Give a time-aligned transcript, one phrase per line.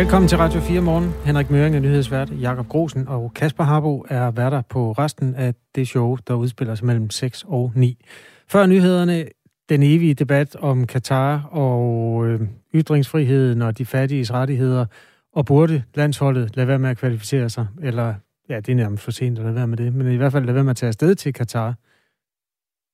[0.00, 1.12] Velkommen til Radio 4 morgen.
[1.24, 5.88] Henrik Møring er nyhedsvært, Jakob Grosen og Kasper Harbo er værter på resten af det
[5.88, 8.04] show, der udspiller sig mellem 6 og 9.
[8.48, 9.24] Før nyhederne,
[9.68, 12.40] den evige debat om Katar og øh,
[12.74, 14.86] ytringsfriheden og de fattiges rettigheder,
[15.32, 18.14] og burde landsholdet lade være med at kvalificere sig, eller
[18.48, 20.44] ja, det er nærmest for sent at lade være med det, men i hvert fald
[20.44, 21.74] lade være med at tage afsted til Katar.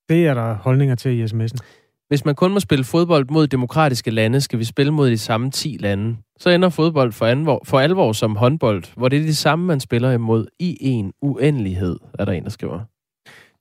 [0.08, 1.85] Det er der holdninger til i sms'en.
[2.08, 5.50] Hvis man kun må spille fodbold mod demokratiske lande, skal vi spille mod de samme
[5.50, 6.16] 10 lande.
[6.38, 9.80] Så ender fodbold for, anvor, for alvor som håndbold, hvor det er det samme, man
[9.80, 12.80] spiller imod i en uendelighed, er der en, der skriver.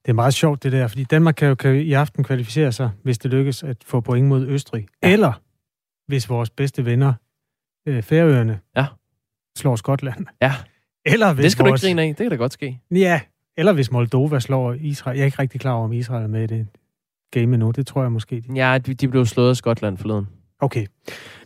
[0.02, 2.90] Det er meget sjovt det der, fordi Danmark kan jo kan i aften kvalificere sig,
[3.02, 4.86] hvis det lykkes at få point mod Østrig.
[5.02, 5.12] Ja.
[5.12, 5.32] Eller
[6.08, 7.12] hvis vores bedste venner,
[7.88, 8.86] øh, Færøerne, ja.
[9.56, 10.26] slår Skotland.
[10.42, 10.52] Ja.
[11.04, 11.80] Eller hvis det skal vores...
[11.80, 12.08] du ikke grine af.
[12.08, 12.80] Det kan da godt ske.
[12.90, 13.20] Ja,
[13.56, 15.16] eller hvis Moldova slår Israel.
[15.16, 16.66] Jeg er ikke rigtig klar over, om Israel er med i det
[17.40, 17.70] game nu.
[17.70, 18.44] Det tror jeg måske.
[18.54, 20.26] Ja, de, de blev slået af Skotland forleden.
[20.60, 20.86] Okay.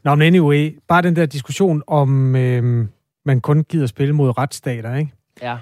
[0.04, 2.86] Nå, men anyway, bare den der diskussion om, øh,
[3.26, 5.12] man kun gider spille mod retsstater, ikke?
[5.42, 5.56] Ja.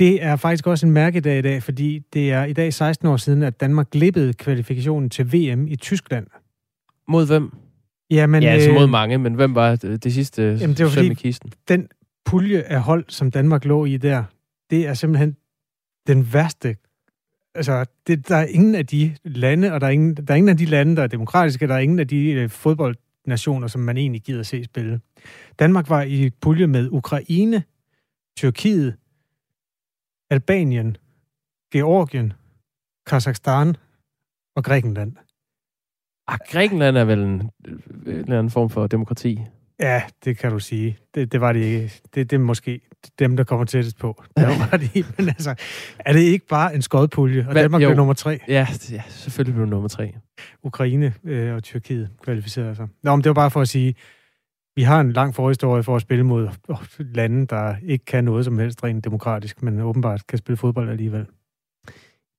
[0.00, 3.16] Det er faktisk også en mærkedag i dag, fordi det er i dag 16 år
[3.16, 6.26] siden, at Danmark glippede kvalifikationen til VM i Tyskland.
[7.08, 7.52] Mod hvem?
[8.10, 10.90] Jamen, ja, altså mod øh, mange, men hvem var det, det sidste jamen, det var
[10.90, 11.52] fordi, i kisten?
[11.68, 11.88] Den
[12.24, 14.24] pulje af hold, som Danmark lå i der,
[14.70, 15.36] det er simpelthen
[16.06, 16.76] den værste
[17.56, 20.48] altså, det, der er ingen af de lande, og der er ingen, der er ingen
[20.48, 23.96] af de lande, der er demokratiske, der er ingen af de øh, fodboldnationer, som man
[23.96, 25.00] egentlig gider se spille.
[25.58, 27.64] Danmark var i pulje med Ukraine,
[28.36, 28.96] Tyrkiet,
[30.30, 30.96] Albanien,
[31.72, 32.32] Georgien,
[33.06, 33.76] Kazakhstan
[34.56, 35.16] og Grækenland.
[36.28, 37.50] Ah, Grækenland er vel en, en
[38.06, 39.40] eller anden form for demokrati.
[39.80, 40.98] Ja, det kan du sige.
[41.14, 42.00] Det, det var det ikke.
[42.14, 42.80] Det, det måske
[43.18, 44.22] dem, der kommer tættest på.
[44.36, 45.54] Det var det, men altså,
[45.98, 47.62] er det ikke bare en skodpulje, og Hvad?
[47.62, 47.88] Danmark jo.
[47.88, 48.38] blev nummer tre?
[48.48, 50.14] Ja, ja, selvfølgelig blev nummer tre.
[50.62, 52.88] Ukraine øh, og Tyrkiet kvalificerede sig.
[53.02, 53.94] Nå, men det var bare for at sige,
[54.76, 56.48] vi har en lang forhistorie for at spille mod
[56.98, 61.26] lande, der ikke kan noget som helst rent demokratisk, men åbenbart kan spille fodbold alligevel.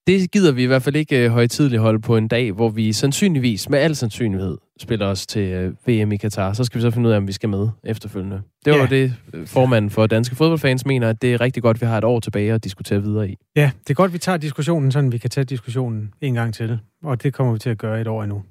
[0.07, 2.93] Det gider vi i hvert fald ikke øh, højtidligt holde på en dag, hvor vi
[2.93, 6.53] sandsynligvis, med al sandsynlighed, spiller os til øh, VM i Katar.
[6.53, 8.41] Så skal vi så finde ud af, om vi skal med efterfølgende.
[8.65, 8.85] Det var ja.
[8.85, 12.03] det, øh, formanden for Danske Fodboldfans mener, at det er rigtig godt, vi har et
[12.03, 13.37] år tilbage at diskutere videre i.
[13.55, 16.53] Ja, det er godt, at vi tager diskussionen, så vi kan tage diskussionen en gang
[16.53, 16.79] til.
[17.03, 18.43] Og det kommer vi til at gøre et år endnu.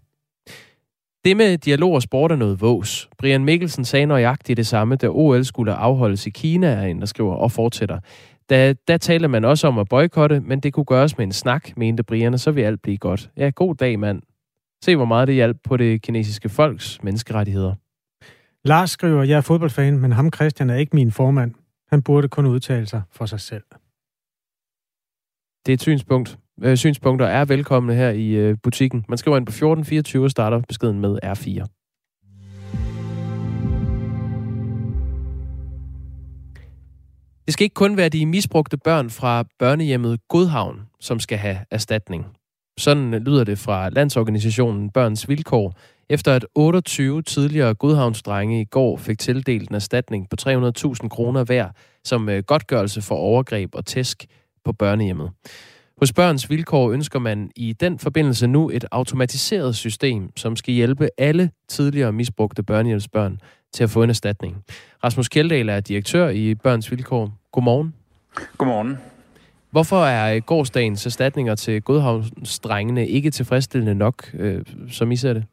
[1.25, 3.09] Det med dialog og sport er noget vås.
[3.19, 7.07] Brian Mikkelsen sagde nøjagtigt det samme, da OL skulle afholdes i Kina, er en, der
[7.07, 7.99] skriver og fortsætter.
[8.51, 11.77] Da, der taler man også om at boykotte, men det kunne gøres med en snak,
[11.77, 13.31] mente og så vil alt blive godt.
[13.37, 14.23] Ja, god dag, mand.
[14.85, 17.75] Se, hvor meget det hjalp på det kinesiske folks menneskerettigheder.
[18.65, 21.55] Lars skriver, jeg er fodboldfan, men ham Christian er ikke min formand.
[21.91, 23.65] Han burde kun udtale sig for sig selv.
[25.67, 26.39] Det er et synspunkt.
[26.63, 29.05] Øh, synspunkter er velkomne her i øh, butikken.
[29.09, 31.76] Man skriver ind på 1424 og starter beskeden med R4.
[37.47, 42.27] Det skal ikke kun være de misbrugte børn fra børnehjemmet Godhavn, som skal have erstatning.
[42.79, 45.75] Sådan lyder det fra landsorganisationen Børns Vilkår,
[46.11, 51.69] efter at 28 tidligere Godhavnsdrenge i går fik tildelt en erstatning på 300.000 kroner hver
[52.05, 54.27] som øh, godtgørelse for overgreb og tæsk
[54.65, 55.31] på børnehjemmet.
[55.99, 61.09] Hos Børns Vilkår ønsker man i den forbindelse nu et automatiseret system, som skal hjælpe
[61.19, 63.39] alle tidligere misbrugte børnehjemsbørn
[63.77, 64.65] til at få en erstatning.
[65.05, 67.33] Rasmus Kjeldahl er direktør i Børns Vilkår.
[67.53, 67.95] Godmorgen.
[68.59, 68.99] Godmorgen.
[69.71, 75.45] Hvorfor er gårdsdagens erstatninger til Godhavnsdrengene ikke tilfredsstillende nok, øh, som I ser det?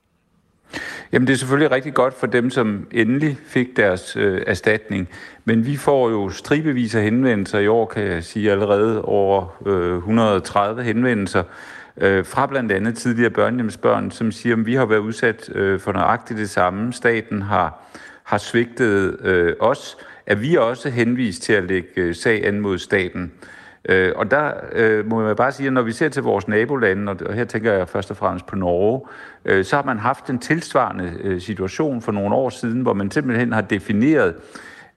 [1.11, 5.09] Jamen det er selvfølgelig rigtig godt for dem, som endelig fik deres øh, erstatning.
[5.45, 9.97] Men vi får jo stribevis af henvendelser i år, kan jeg sige allerede, over øh,
[9.97, 11.43] 130 henvendelser
[11.97, 15.91] øh, fra blandt andet tidligere børnehjemsbørn, som siger, at vi har været udsat øh, for
[15.91, 16.93] nøjagtigt det samme.
[16.93, 17.83] Staten har,
[18.23, 22.77] har svigtet øh, os, at vi også henvist til at lægge øh, sag an mod
[22.77, 23.31] staten.
[23.89, 27.11] Øh, og der øh, må man bare sige, at når vi ser til vores nabolande,
[27.11, 29.01] og her tænker jeg først og fremmest på Norge,
[29.45, 33.11] øh, så har man haft en tilsvarende øh, situation for nogle år siden, hvor man
[33.11, 34.35] simpelthen har defineret,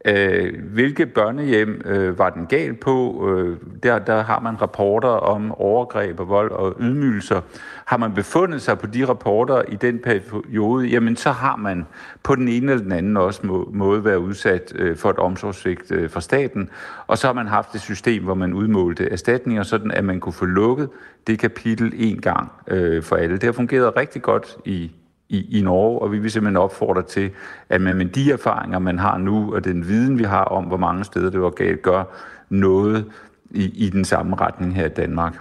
[0.07, 3.29] Øh, hvilke børnehjem øh, var den gal på?
[3.31, 7.41] Øh, der, der har man rapporter om overgreb og vold og ydmygelser.
[7.85, 11.87] Har man befundet sig på de rapporter i den periode, jamen så har man
[12.23, 15.93] på den ene eller den anden også må, måde været udsat øh, for et omsorgssvigt
[15.93, 16.71] øh, fra staten.
[17.07, 20.33] Og så har man haft et system, hvor man udmålte erstatninger, sådan at man kunne
[20.33, 20.89] få lukket
[21.27, 23.35] det kapitel en gang øh, for alle.
[23.35, 24.93] Det har fungeret rigtig godt i
[25.29, 27.31] i, i Norge, og vi vil simpelthen opfordre til,
[27.69, 30.77] at man med de erfaringer, man har nu, og den viden, vi har om, hvor
[30.77, 32.05] mange steder det var galt, gør
[32.49, 33.05] noget
[33.51, 35.35] i, i den samme retning her i Danmark.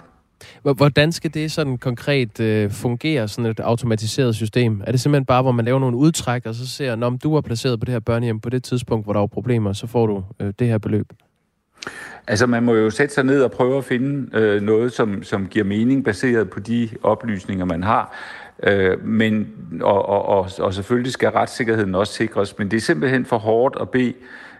[0.62, 4.82] Hvordan skal det sådan konkret øh, fungere, sådan et automatiseret system?
[4.86, 7.40] Er det simpelthen bare, hvor man laver nogle udtræk, og så ser, når du er
[7.40, 10.24] placeret på det her børnehjem på det tidspunkt, hvor der er problemer, så får du
[10.40, 11.06] øh, det her beløb?
[12.26, 15.46] Altså man må jo sætte sig ned og prøve at finde øh, noget, som, som
[15.46, 18.14] giver mening baseret på de oplysninger, man har.
[18.62, 23.24] Øh, men, og, og, og, og selvfølgelig skal retssikkerheden også sikres, men det er simpelthen
[23.24, 24.12] for hårdt at bede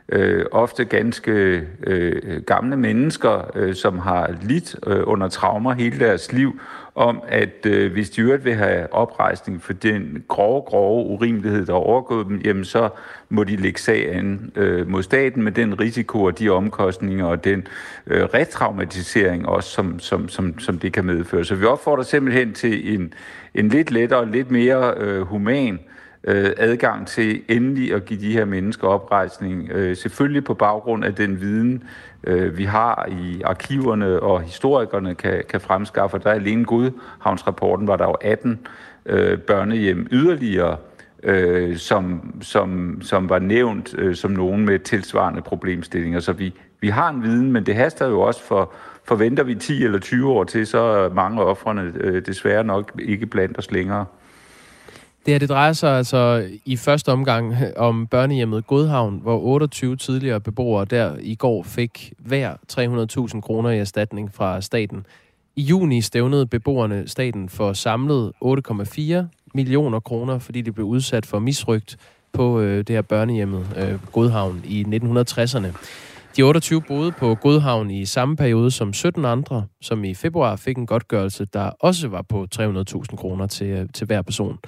[0.09, 6.33] øh, ofte ganske øh, gamle mennesker, øh, som har lidt øh, under traumer hele deres
[6.33, 6.61] liv,
[6.97, 11.73] om at øh, hvis de øvrigt vil have oprejsning for den grove, grove urimelighed, der
[11.73, 12.89] er overgået dem, jamen så
[13.29, 17.67] må de lægge sagen øh, mod staten med den risiko og de omkostninger og den
[18.07, 21.45] øh, retraumatisering også, som, som, som, som det kan medføre.
[21.45, 23.15] Så vi opfordrer simpelthen til en,
[23.55, 25.79] en lidt lettere, lidt mere øh, human
[26.25, 29.71] øh, adgang til endelig at give de her mennesker oprejsning.
[29.71, 31.83] Øh, selvfølgelig på baggrund af den viden,
[32.27, 36.19] øh, vi har i arkiverne og historikerne kan, kan fremskaffe.
[36.19, 38.67] Der er alene Godhavnsrapporten, var der jo 18
[39.07, 40.77] øh, børnehjem yderligere,
[41.23, 46.21] øh, som, som, som var nævnt øh, som nogen med tilsvarende problemstillinger.
[46.21, 48.73] Så vi, vi har en viden, men det haster jo også for,
[49.05, 52.93] forventer vi 10 eller 20 år til, så er mange af offrene øh, desværre nok
[52.99, 54.05] ikke blandt os længere.
[55.27, 60.41] Det her, det drejer sig altså i første omgang om børnehjemmet Godhavn, hvor 28 tidligere
[60.41, 62.55] beboere der i går fik hver
[63.35, 65.07] 300.000 kroner i erstatning fra staten.
[65.57, 71.39] I juni stævnede beboerne staten for samlet 8,4 millioner kroner, fordi de blev udsat for
[71.39, 71.97] misrygt
[72.33, 75.67] på øh, det her børnehjemmet øh, Godhavn i 1960'erne.
[76.37, 80.77] De 28 boede på Godhavn i samme periode som 17 andre, som i februar fik
[80.77, 84.59] en godtgørelse, der også var på 300.000 kroner til, øh, til hver person.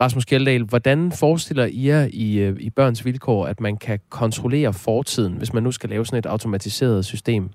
[0.00, 4.72] Rasmus Kjeldahl, hvordan forestiller I jer i, øh, i børns vilkår, at man kan kontrollere
[4.72, 7.48] fortiden, hvis man nu skal lave sådan et automatiseret system,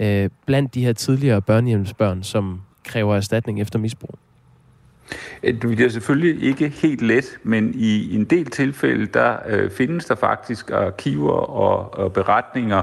[0.00, 4.14] øh, blandt de her tidligere børnehjemsbørn, som kræver erstatning efter misbrug?
[5.42, 10.04] Øh, det bliver selvfølgelig ikke helt let, men i en del tilfælde, der øh, findes
[10.04, 12.82] der faktisk arkiver og, og beretninger,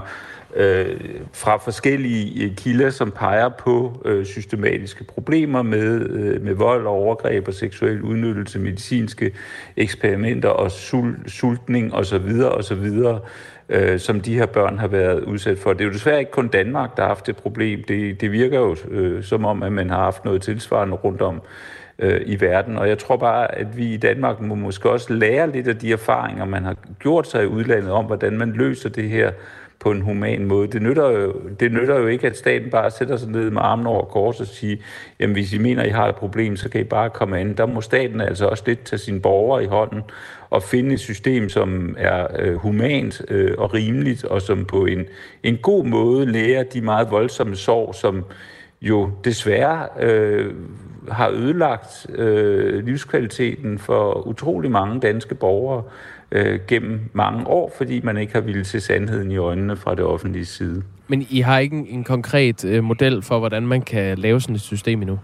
[0.56, 1.00] øh,
[1.34, 6.94] fra forskellige øh, kilder, som peger på øh, systematiske problemer med, øh, med vold og
[6.94, 9.32] overgreb og seksuel udnyttelse, medicinske
[9.78, 12.42] eksperimenter og sul, sultning osv.
[12.52, 12.92] osv.,
[13.70, 15.74] øh, som de her børn har været udsat for.
[15.74, 17.84] Det er jo desværre ikke kun Danmark, der har haft det problem.
[17.88, 21.42] Det, det virker jo øh, som om, at man har haft noget tilsvarende rundt om
[22.00, 22.78] øh, i verden.
[22.78, 25.92] Og jeg tror bare, at vi i Danmark må måske også lære lidt af de
[25.92, 29.32] erfaringer, man har gjort sig i udlandet om, hvordan man løser det her
[29.80, 30.68] på en human måde.
[30.68, 33.88] Det nytter, jo, det nytter jo ikke, at staten bare sætter sig ned med armen
[33.88, 34.78] over kors og siger,
[35.20, 37.56] jamen hvis I mener, I har et problem, så kan I bare komme ind.
[37.56, 40.02] Der må staten altså også lidt tage sine borgere i hånden
[40.50, 45.06] og finde et system, som er øh, humant øh, og rimeligt, og som på en,
[45.44, 48.26] en god måde lærer de meget voldsomme sorg, som
[48.82, 50.54] jo desværre øh,
[51.12, 55.84] har ødelagt øh, livskvaliteten for utrolig mange danske borgere
[56.36, 60.04] øh, gennem mange år, fordi man ikke har ville se sandheden i øjnene fra det
[60.04, 60.84] offentlige side.
[61.08, 64.56] Men I har ikke en, en konkret øh, model for, hvordan man kan lave sådan
[64.56, 65.20] et system endnu?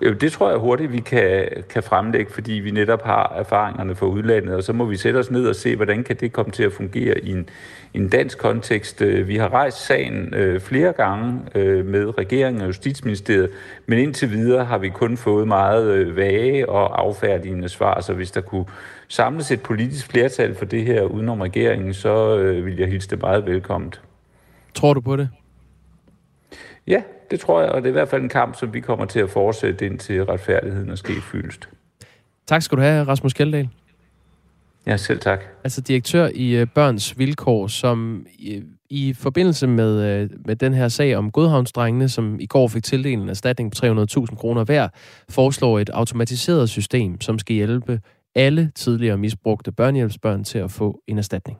[0.00, 4.06] Jo, det tror jeg hurtigt, vi kan, kan fremlægge, fordi vi netop har erfaringerne fra
[4.06, 6.62] udlandet, og så må vi sætte os ned og se, hvordan kan det komme til
[6.62, 7.48] at fungere i en,
[7.94, 9.02] en dansk kontekst.
[9.02, 13.50] Øh, vi har rejst sagen øh, flere gange øh, med regeringen og Justitsministeriet,
[13.86, 18.30] men indtil videre har vi kun fået meget øh, vage og affærdigende svar, så hvis
[18.30, 18.66] der kunne
[19.08, 23.20] samles et politisk flertal for det her udenom regeringen, så øh, vil jeg hilse det
[23.20, 24.00] meget velkomment.
[24.74, 25.28] Tror du på det?
[26.88, 29.04] Ja, det tror jeg, og det er i hvert fald en kamp, som vi kommer
[29.04, 31.68] til at fortsætte indtil retfærdigheden er sket fyldest.
[32.46, 33.68] Tak skal du have, Rasmus Kjeldahl.
[34.86, 35.40] Ja, selv tak.
[35.64, 40.88] Altså direktør i uh, Børns Vilkår, som i, i forbindelse med, uh, med den her
[40.88, 44.88] sag om Godhavnsdrengene, som i går fik tildelt en erstatning på 300.000 kroner hver,
[45.30, 48.00] foreslår et automatiseret system, som skal hjælpe
[48.34, 51.58] alle tidligere misbrugte børnehjælpsbørn til at få en erstatning.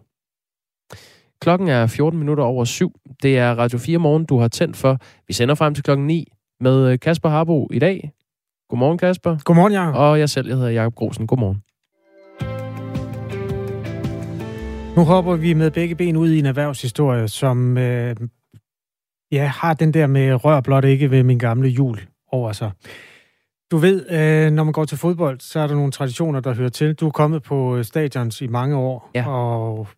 [1.40, 2.92] Klokken er 14 minutter over syv.
[3.22, 4.98] Det er Radio 4 Morgen, du har tændt for.
[5.26, 6.24] Vi sender frem til klokken 9
[6.60, 8.12] med øh, Kasper Harbo i dag.
[8.68, 9.36] Godmorgen, Kasper.
[9.44, 9.94] Godmorgen, Jacob.
[9.94, 11.26] Og jeg selv, jeg hedder Jakob Grosen.
[11.26, 11.62] Godmorgen.
[14.96, 18.16] Nu hopper vi med begge ben ud i en erhvervshistorie, som øh,
[19.32, 21.98] ja, har den der med rør blot ikke ved min gamle jul
[22.32, 22.70] over sig.
[23.70, 26.68] Du ved, øh, når man går til fodbold, så er der nogle traditioner, der hører
[26.68, 26.94] til.
[26.94, 29.28] Du er kommet på øh, stadions i mange år, ja.
[29.28, 29.88] og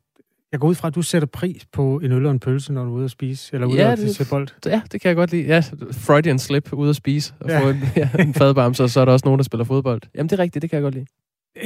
[0.52, 2.84] jeg går ud fra, at du sætter pris på en øl og en pølse, når
[2.84, 4.48] du er ude at spise, eller ude ja, at se bold.
[4.66, 5.46] Ja, det kan jeg godt lide.
[5.46, 7.60] Ja, Freudian slip ude at spise, og ja.
[7.60, 10.02] få en, ja, en fadbamse, og så er der også nogen, der spiller fodbold.
[10.14, 11.06] Jamen, det er rigtigt, det kan jeg godt lide.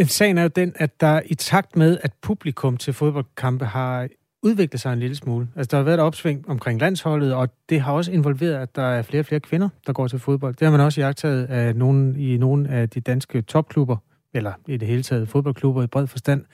[0.08, 4.08] Sagen er jo den, at der i takt med, at publikum til fodboldkampe har
[4.42, 5.48] udvikle sig en lille smule.
[5.56, 8.82] Altså, der har været et opsving omkring landsholdet, og det har også involveret, at der
[8.82, 10.54] er flere og flere kvinder, der går til fodbold.
[10.54, 13.96] Det har man også jagtet af nogen, i nogle af de danske topklubber,
[14.34, 16.44] eller i det hele taget fodboldklubber i bred forstand,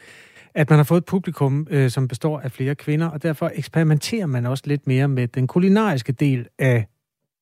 [0.55, 4.27] at man har fået et publikum, øh, som består af flere kvinder, og derfor eksperimenterer
[4.27, 6.87] man også lidt mere med den kulinariske del af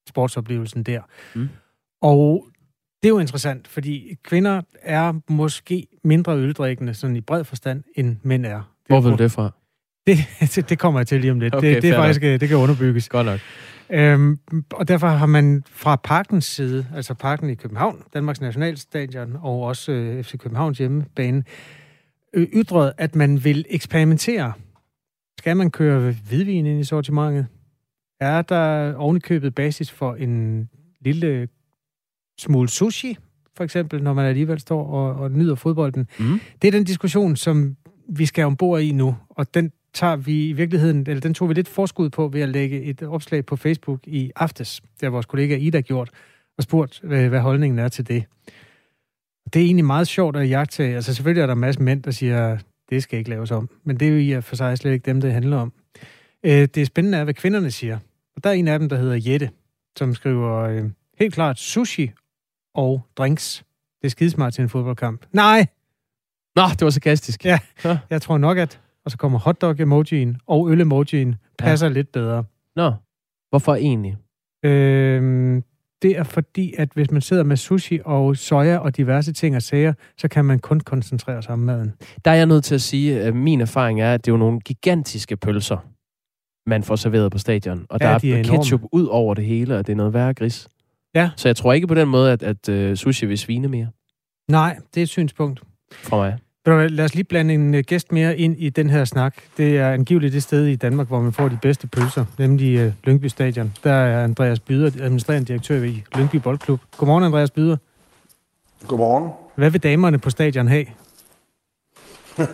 [0.08, 1.00] sportsoplevelsen der.
[1.34, 1.48] Mm.
[2.02, 2.46] Og
[3.02, 8.16] det er jo interessant, fordi kvinder er måske mindre øldrikkende, sådan i bred forstand, end
[8.22, 8.56] mænd er.
[8.56, 9.50] Det Hvor vil det fra?
[10.54, 11.54] Det, det kommer jeg til lige om lidt.
[11.54, 12.40] Okay, det, det, er faktisk, nok.
[12.40, 13.08] det kan underbygges.
[13.08, 13.40] Godt nok.
[13.90, 14.38] Øhm,
[14.72, 19.92] og derfor har man fra parkens side, altså parken i København, Danmarks Nationalstadion og også
[19.92, 21.44] øh, FC Københavns hjemmebane, øh,
[22.34, 24.52] ytret, at man vil eksperimentere.
[25.38, 27.46] Skal man køre hvidvin ind i sortimentet?
[28.20, 30.68] Er der ovenikøbet basis for en
[31.00, 31.48] lille
[32.40, 33.16] smule sushi,
[33.56, 36.08] for eksempel, når man alligevel står og, og nyder fodbolden?
[36.18, 36.40] Mm.
[36.62, 37.76] Det er den diskussion, som
[38.08, 41.54] vi skal ombord i nu, og den tager vi i virkeligheden, eller den tog vi
[41.54, 44.80] lidt forskud på ved at lægge et opslag på Facebook i aftes.
[44.80, 46.10] Det har vores kollega Ida gjort,
[46.58, 48.24] og spurgt, hvad holdningen er til det.
[49.52, 50.84] Det er egentlig meget sjovt at jagte.
[50.84, 52.58] Altså selvfølgelig er der en masse mænd, der siger,
[52.90, 53.70] det skal ikke laves om.
[53.84, 55.72] Men det er jo i for sig slet ikke dem, det handler om.
[56.42, 57.98] Øh, det spændende er, hvad kvinderne siger.
[58.36, 59.50] Og der er en af dem, der hedder Jette,
[59.98, 60.84] som skriver øh,
[61.18, 62.10] helt klart sushi
[62.74, 63.64] og drinks.
[64.02, 65.26] Det er skidesmart til en fodboldkamp.
[65.32, 65.66] Nej!
[66.56, 67.44] Nå, det var sarkastisk.
[67.44, 67.58] Ja,
[68.10, 71.92] jeg tror nok, at og så kommer hotdog-emojien og øl-emojien passer ja.
[71.92, 72.44] lidt bedre.
[72.76, 72.92] Nå,
[73.50, 74.16] hvorfor egentlig?
[74.64, 75.64] Øhm,
[76.02, 79.62] det er fordi, at hvis man sidder med sushi og soja og diverse ting og
[79.62, 81.92] sager, så kan man kun koncentrere sig om maden.
[82.24, 84.38] Der er jeg nødt til at sige, at min erfaring er, at det er jo
[84.38, 85.76] nogle gigantiske pølser,
[86.68, 87.86] man får serveret på stadion.
[87.90, 90.34] Og ja, der er, er ketchup ud over det hele, og det er noget værre
[90.34, 90.68] gris.
[91.14, 91.30] Ja.
[91.36, 93.88] Så jeg tror ikke på den måde, at, at uh, sushi vil svine mere.
[94.50, 95.62] Nej, det er et synspunkt.
[95.92, 96.38] Fra mig.
[96.76, 99.34] Lad os lige blande en øh, gæst mere ind i den her snak.
[99.56, 102.92] Det er angiveligt det sted i Danmark, hvor man får de bedste pølser, nemlig uh,
[103.04, 103.72] Lyngby Stadion.
[103.84, 106.80] Der er Andreas Byder, administrerende direktør i Lyngby Boldklub.
[106.96, 107.76] Godmorgen, Andreas Byder.
[108.86, 109.30] Godmorgen.
[109.54, 110.86] Hvad vil damerne på stadion have?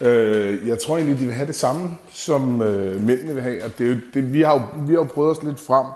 [0.00, 3.64] øh, jeg tror egentlig, de vil have det samme, som øh, mændene vil have.
[3.64, 5.86] Og det er jo, det, vi, har jo, vi har jo prøvet os lidt frem,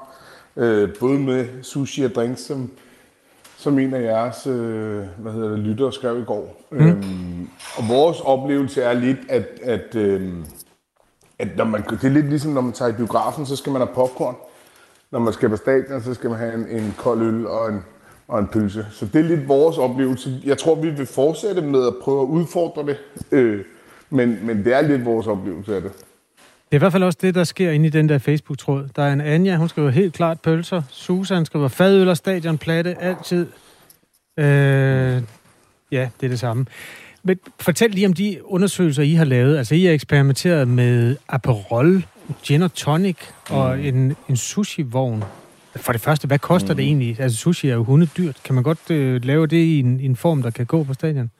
[0.57, 2.71] øh, både med sushi og drinks, som
[3.61, 6.62] som en af jeres øh, hvad hedder det, lyttere skrev i går.
[6.71, 6.87] Mm.
[6.87, 10.33] Øhm, og vores oplevelse er lidt, at, at, øh,
[11.38, 13.81] at når man, det er lidt ligesom, når man tager i biografen, så skal man
[13.81, 14.37] have popcorn.
[15.11, 17.85] Når man skal på stadion, så skal man have en, en kold øl og en,
[18.29, 18.87] og en pølse.
[18.90, 20.40] Så det er lidt vores oplevelse.
[20.45, 22.97] Jeg tror, vi vil fortsætte med at prøve at udfordre det,
[23.33, 23.64] øh,
[24.11, 25.93] men, men det er lidt vores oplevelse af det.
[26.71, 28.89] Det er i hvert fald også det, der sker inde i den der Facebook-tråd.
[28.97, 30.83] Der er en Anja, hun skriver helt klart pølser.
[30.89, 33.47] Susan skriver fadøl og stadionplatte, altid.
[34.37, 35.23] Øh,
[35.93, 36.67] ja, det er det samme.
[37.23, 39.59] Men fortæl lige om de undersøgelser, I har lavet.
[39.59, 42.05] Altså, I har eksperimenteret med Aperol,
[42.45, 43.17] gin og tonic
[43.49, 43.85] og mm.
[43.85, 45.25] en, en sushi-vogn.
[45.77, 46.77] For det første, hvad koster mm.
[46.77, 47.21] det egentlig?
[47.21, 48.37] Altså, sushi er jo hundedyrt.
[48.45, 50.95] Kan man godt øh, lave det i en, i en form, der kan gå på
[50.95, 51.31] stadion?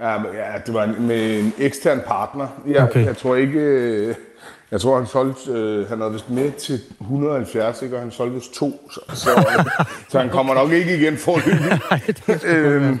[0.00, 2.46] Ja, ja det var med en ekstern partner.
[2.66, 3.06] Jeg, okay.
[3.06, 3.58] jeg tror ikke...
[3.58, 4.14] Øh,
[4.70, 7.96] jeg tror, han solgte, øh, han havde vist med til 170, ikke?
[7.96, 9.30] og han solgte vist to, så, så,
[10.08, 12.44] så han kommer nok ikke igen for det.
[12.44, 12.98] øhm,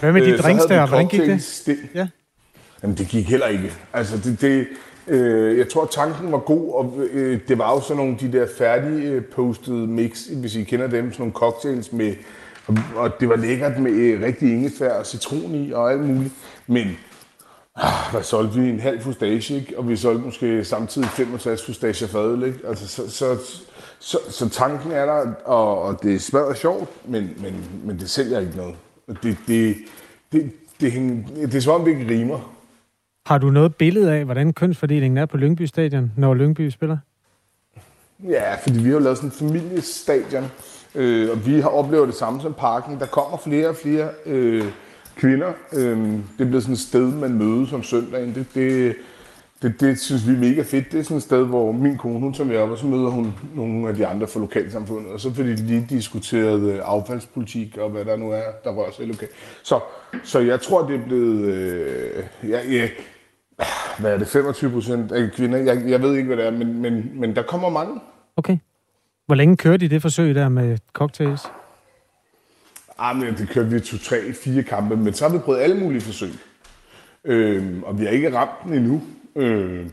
[0.00, 0.86] Hvad med de øh, drinks der?
[0.86, 1.76] Hvordan gik det?
[1.94, 2.06] Ja.
[2.82, 3.72] Jamen, det gik heller ikke.
[3.92, 4.66] Altså, det, det,
[5.08, 8.46] øh, jeg tror, tanken var god, og øh, det var jo sådan nogle de der
[8.58, 12.14] færdige øh, posted mix, hvis I kender dem, sådan nogle cocktails med
[12.96, 16.34] og det var lækkert med øh, rigtig ingefær og citron i og alt muligt.
[16.66, 16.86] Men
[17.76, 18.68] ah, hvad solgte vi?
[18.68, 19.78] En halv fustage, ikke?
[19.78, 22.58] Og vi solgte måske samtidig 65 fustager fadøl, ikke?
[22.68, 23.38] Altså, så, så,
[23.98, 28.10] så, så, tanken er der, og, og det er og sjovt, men, men, men det
[28.10, 28.74] sælger ikke noget.
[29.06, 29.76] Det, det, det,
[30.32, 30.92] det, det,
[31.36, 32.54] det, er som om, det ikke rimer.
[33.26, 36.98] Har du noget billede af, hvordan kønsfordelingen er på Lyngby Stadion, når Lyngby spiller?
[38.28, 40.44] Ja, fordi vi har lavet sådan en familiestadion,
[40.94, 42.98] Øh, og vi har oplevet det samme som parken.
[43.00, 44.64] Der kommer flere og flere øh,
[45.16, 45.52] kvinder.
[45.72, 45.98] Øh,
[46.38, 48.34] det bliver sådan et sted, man mødes om søndagen.
[48.34, 48.96] Det, det,
[49.62, 50.92] det, det synes vi er mega fedt.
[50.92, 53.08] Det er sådan et sted, hvor min kone, hun tager med op, og så møder
[53.08, 55.12] hun nogle af de andre fra lokalsamfundet.
[55.12, 58.92] Og så får de lige diskuteret øh, affaldspolitik og hvad der nu er, der rører
[58.92, 59.28] sig i lokal.
[59.62, 59.80] Så,
[60.24, 61.44] så jeg tror, det er blevet...
[61.44, 62.88] Øh, ja, ja,
[63.98, 65.58] hvad er det, 25 procent af kvinder?
[65.58, 68.00] Jeg, jeg ved ikke, hvad det er, men, men, men der kommer mange.
[68.36, 68.58] Okay.
[69.26, 71.42] Hvor længe kørte I det forsøg der med cocktails?
[72.98, 75.76] Ah, men det kørte vi to, tre, fire kampe, men så har vi prøvet alle
[75.76, 76.30] mulige forsøg.
[77.24, 79.02] Øh, og vi har ikke ramt den endnu.
[79.36, 79.86] Øh,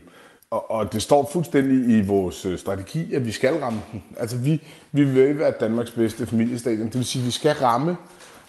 [0.50, 4.02] og, og det står fuldstændig i vores øh, strategi, at vi skal ramme den.
[4.16, 4.62] Altså vi,
[4.92, 6.86] vi vil være Danmarks bedste familiestadion.
[6.86, 7.96] Det vil sige, at vi skal ramme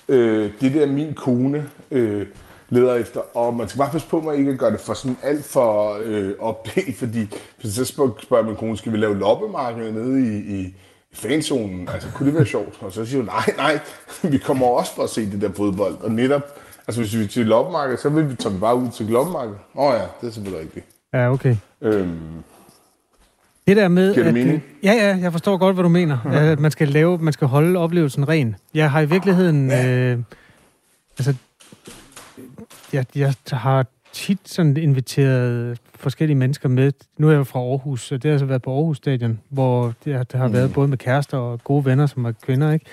[0.08, 2.28] øh, det der min kone øh,
[2.74, 3.38] leder efter.
[3.38, 5.98] Og man skal bare passe på, at man ikke gør det for sådan alt for
[6.04, 7.28] øh, opdelt, fordi
[7.62, 10.76] hvis så spørger, min kone, skal vi lave loppemarked nede i, i
[11.14, 11.90] fanzonen?
[11.94, 12.78] Altså, kunne det være sjovt?
[12.82, 13.80] Og så siger hun, nej, nej,
[14.32, 15.96] vi kommer også for at se det der fodbold.
[16.02, 16.42] Og netop,
[16.88, 19.56] altså hvis vi til loppemarked, så vil vi tage bare ud til loppemarked.
[19.76, 20.86] Åh oh, ja, det er selvfølgelig rigtigt.
[21.14, 21.56] Ja, okay.
[21.82, 22.20] Øhm,
[23.68, 24.64] Det der med, Giver det at, mening?
[24.84, 26.18] ja, ja, jeg forstår godt, hvad du mener.
[26.26, 28.56] Ja, at man skal lave, man skal holde oplevelsen ren.
[28.74, 30.18] Jeg har i virkeligheden, øh,
[31.18, 31.36] altså,
[32.94, 36.92] jeg, jeg har tit sådan inviteret forskellige mennesker med.
[37.18, 39.94] Nu er jeg jo fra Aarhus, og det har altså været på Aarhus Stadion, hvor
[40.06, 42.86] det, har- det har været både med kærester og gode venner, som er kvinder, ikke?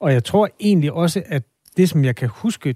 [0.00, 1.42] Og jeg tror egentlig også, at
[1.76, 2.74] det, som jeg kan huske,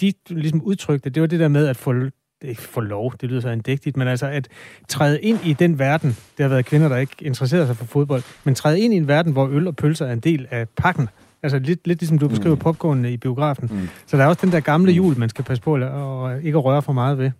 [0.00, 3.28] de ligesom udtrykte, det var det der med at få det ikke få lov, det
[3.28, 4.48] lyder så indægtigt, men altså at
[4.88, 8.22] træde ind i den verden, det har været kvinder, der ikke interesserer sig for fodbold,
[8.44, 11.08] men træde ind i en verden, hvor øl og pølser er en del af pakken.
[11.42, 12.60] Altså lidt, lidt ligesom du beskriver mm.
[12.60, 13.68] popcorn i biografen.
[13.72, 13.88] Mm.
[14.06, 16.64] Så der er også den der gamle jul, man skal passe på og ikke at
[16.64, 17.30] røre for meget ved.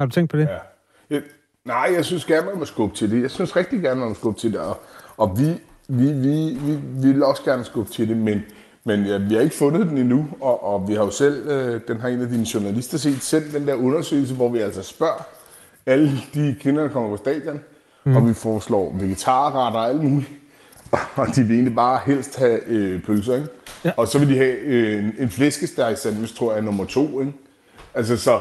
[0.00, 0.48] Har du tænkt på det?
[0.48, 0.56] Ja.
[1.10, 1.22] Jeg,
[1.64, 3.22] nej, jeg synes gerne, man må skubbe til det.
[3.22, 4.60] Jeg synes rigtig gerne, man må skubbe til det.
[4.60, 4.80] Og,
[5.16, 5.46] og vi,
[5.88, 8.42] vi, vi, vi, vi vil også gerne skubbe til det, men,
[8.84, 10.28] men ja, vi har ikke fundet den endnu.
[10.40, 13.52] Og, og vi har jo selv, øh, den har en af dine journalister set, selv
[13.52, 15.26] den der undersøgelse, hvor vi altså spørger
[15.86, 17.60] alle de kvinder, der kommer på stadion,
[18.04, 18.16] mm.
[18.16, 20.30] og vi foreslår vegetarretter og alt muligt.
[20.92, 23.48] Og de vil egentlig bare helst have øh, pølser, ikke?
[23.84, 23.90] Ja.
[23.96, 27.20] Og så vil de have øh, en, en flæskesteg sandwich, tror jeg, er nummer to,
[27.20, 27.32] ikke?
[27.94, 28.38] Altså, så,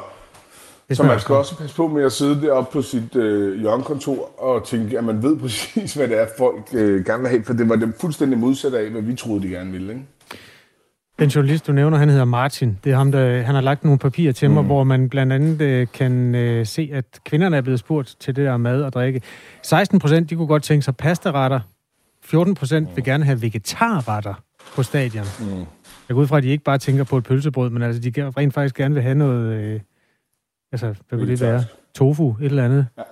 [0.91, 4.67] så man skal også passe på med at sidde deroppe på sit øh, hjørnekontor og
[4.67, 7.69] tænke, at man ved præcis, hvad det er, folk øh, gerne vil have, for det
[7.69, 9.93] var det fuldstændig modsatte af, hvad vi troede, de gerne ville.
[9.93, 10.05] Ikke?
[11.19, 12.77] Den journalist, du nævner, han hedder Martin.
[12.83, 15.61] Det er ham, der, han har lagt nogle papirer til mig, hvor man blandt andet
[15.61, 19.21] øh, kan øh, se, at kvinderne er blevet spurgt til det der mad og drikke.
[19.61, 21.59] 16 procent, de kunne godt tænke sig pastaretter.
[22.29, 24.33] 14 procent vil gerne have vegetarretter
[24.75, 25.25] på stadion.
[25.39, 25.57] Mm.
[25.57, 28.31] Jeg går ud fra, at de ikke bare tænker på et pølsebrød, men altså, de
[28.37, 29.53] rent faktisk gerne vil have noget...
[29.53, 29.79] Øh,
[30.71, 31.63] altså, hvad kunne det være?
[31.95, 32.87] Tofu, et eller andet.
[32.97, 33.03] Ja.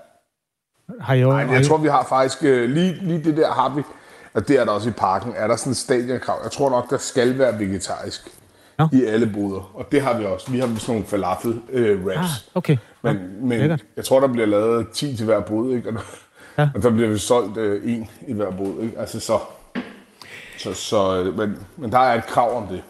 [1.00, 3.82] Har I, Nej, jeg tror, vi har faktisk øh, lige, lige det der har vi,
[4.34, 6.40] og det er der også i parken, er der sådan et stadionkrav.
[6.44, 8.28] Jeg tror nok, der skal være vegetarisk
[8.78, 8.88] Nå.
[8.94, 10.52] i alle boder, og det har vi også.
[10.52, 12.20] Vi har sådan nogle falafel øh, wraps.
[12.20, 12.78] Ah, okay.
[13.04, 13.86] Men, Nå, men lækkert.
[13.96, 15.90] jeg tror, der bliver lavet 10 til hver bod, ikke?
[15.90, 15.96] Og,
[16.58, 16.70] Ja.
[16.76, 19.00] og der bliver vi solgt øh, en i hver bod, ikke?
[19.00, 19.40] Altså så...
[20.58, 22.84] så, så øh, men, men der er et krav om det.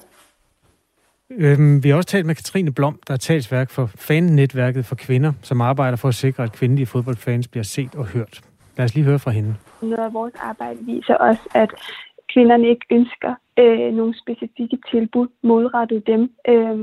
[1.31, 5.33] Øhm, vi har også talt med Katrine Blom, der er talsværk for fan-netværket for kvinder,
[5.41, 8.41] som arbejder for at sikre, at kvindelige fodboldfans bliver set og hørt.
[8.77, 9.55] Lad os lige høre fra hende.
[9.81, 11.69] Noget af vores arbejde viser også, at
[12.33, 16.21] kvinderne ikke ønsker øh, nogle specifikke tilbud målrettet dem.
[16.51, 16.77] Øh,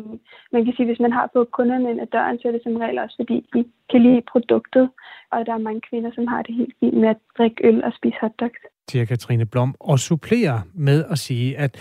[0.54, 2.62] man kan sige, at hvis man har fået kunderne ind ad døren, så er det
[2.62, 4.90] som regel også, fordi de kan lide produktet,
[5.32, 7.92] og der er mange kvinder, som har det helt fint med at drikke øl og
[7.98, 8.60] spise hotdogs.
[8.90, 11.72] siger Katrine Blom, og supplerer med at sige, at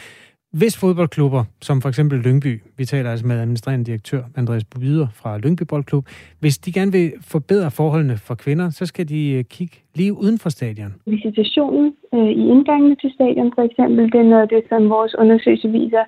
[0.60, 5.38] hvis fodboldklubber, som for eksempel Lyngby, vi taler altså med administrerende direktør Andreas Byder fra
[5.38, 6.06] Lyngby Boldklub,
[6.40, 10.40] hvis de gerne vil forbedre forholdene for kvinder, så skal de øh, kigge lige uden
[10.40, 10.94] for stadion.
[11.06, 15.16] Visitationen øh, i indgangene til stadion for eksempel, det er noget af det, som vores
[15.16, 16.04] undersøgelse viser,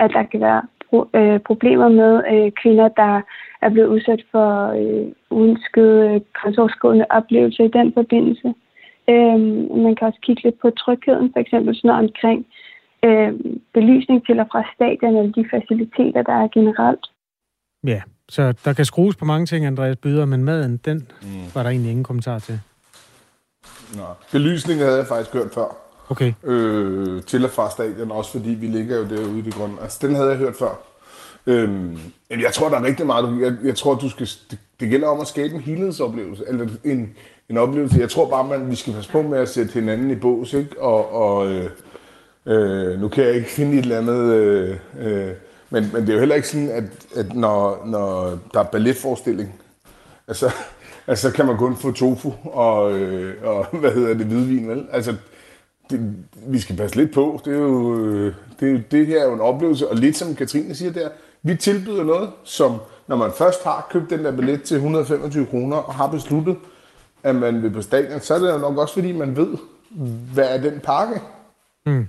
[0.00, 3.20] at der kan være pro- øh, problemer med øh, kvinder, der
[3.62, 4.48] er blevet udsat for
[4.80, 8.48] øh, uønskede øh, grænseoverskridende oplevelser i den forbindelse.
[9.12, 9.40] Øh,
[9.84, 12.59] man kan også kigge lidt på trygheden, for eksempel sådan noget omkring øh,
[13.74, 17.04] belysning til og fra stadion, eller de faciliteter, der er generelt.
[17.86, 21.28] Ja, så der kan skrues på mange ting, Andreas Byder, men maden, den mm.
[21.54, 22.60] var der egentlig ingen kommentar til.
[23.96, 24.04] Nå.
[24.32, 25.76] Belysningen havde jeg faktisk hørt før.
[26.08, 29.72] Okay, øh, til og fra stadion, også fordi vi ligger jo derude i det grund.
[29.82, 30.80] Altså, den havde jeg hørt før.
[31.46, 31.98] Øhm,
[32.30, 33.40] men jeg tror, der er rigtig meget.
[33.40, 37.16] Jeg, jeg tror, du skal, det, det gælder om at skabe en helhedsoplevelse, eller en,
[37.50, 38.00] en oplevelse.
[38.00, 40.82] Jeg tror bare, man, vi skal passe på med at sætte hinanden i bås, ikke?
[40.82, 41.70] Og, og øh,
[42.46, 44.34] øh, nu kan jeg ikke finde et eller andet...
[44.34, 45.32] Øh, øh,
[45.70, 46.84] men, men det er jo heller ikke sådan, at,
[47.16, 49.60] at når, når der er balletforestilling,
[50.28, 50.50] altså,
[51.06, 54.86] altså kan man kun få tofu og, øh, og hvad hedder det, hvidvin, vel?
[54.92, 55.14] Altså,
[55.90, 56.14] det,
[56.46, 57.40] vi skal passe lidt på.
[57.44, 60.74] Det, er jo, øh, det, det her er jo en oplevelse, og lidt som Katrine
[60.74, 61.08] siger der,
[61.42, 65.76] vi tilbyder noget, som når man først har købt den der billet til 125 kroner
[65.76, 66.56] og har besluttet,
[67.22, 69.56] at man vil på stadion, så er det jo nok også fordi, man ved,
[70.34, 71.20] hvad er den pakke.
[71.86, 72.06] Mm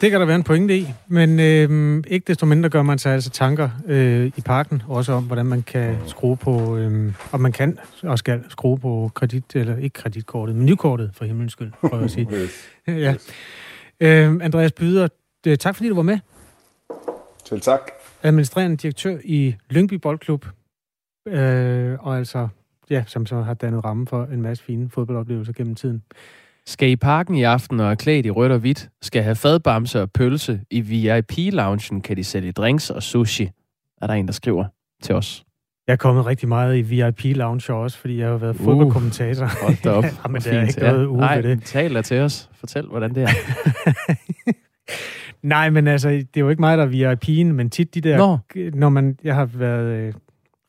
[0.00, 3.12] det kan der være en pointe i, men øh, ikke desto mindre gør man sig
[3.12, 7.52] altså tanker øh, i parken, også om, hvordan man kan skrue på, øh, om man
[7.52, 12.04] kan og skal skrue på kredit, eller ikke kreditkortet, menukortet for himlens skyld, prøver jeg
[12.04, 12.28] at sige.
[13.06, 13.14] ja.
[14.00, 15.08] Øh, Andreas Byder,
[15.46, 16.18] øh, tak fordi du var med.
[17.44, 17.80] Selv tak.
[18.22, 20.46] administrerende direktør i Lyngby Boldklub,
[21.28, 22.48] øh, og altså,
[22.90, 26.02] ja, som så har dannet ramme for en masse fine fodboldoplevelser gennem tiden.
[26.68, 30.02] Skal i parken i aften og er klædt i rødt og hvidt, skal have fadbamse
[30.02, 30.60] og pølse.
[30.70, 33.50] I VIP-loungen kan de sælge drinks og sushi,
[34.02, 34.64] er der en, der skriver.
[35.02, 35.44] til os.
[35.86, 39.44] Jeg er kommet rigtig meget i VIP-lounge også, fordi jeg har været fodboldkommentator.
[39.44, 40.04] Uh, hold da op.
[40.24, 41.62] ja, men der er ikke noget uge Nej, det.
[41.64, 42.50] tal da til os.
[42.52, 43.28] Fortæl, hvordan det er.
[45.42, 48.18] Nej, men altså, det er jo ikke mig, der er VIP'en, men tit de der...
[48.18, 48.38] Nå.
[48.74, 50.14] Når man, jeg har været øh,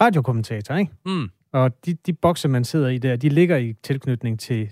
[0.02, 0.92] radiokommentator, ikke?
[1.06, 1.30] Mm.
[1.54, 4.70] Og de, de bokse, man sidder i der, de ligger i tilknytning til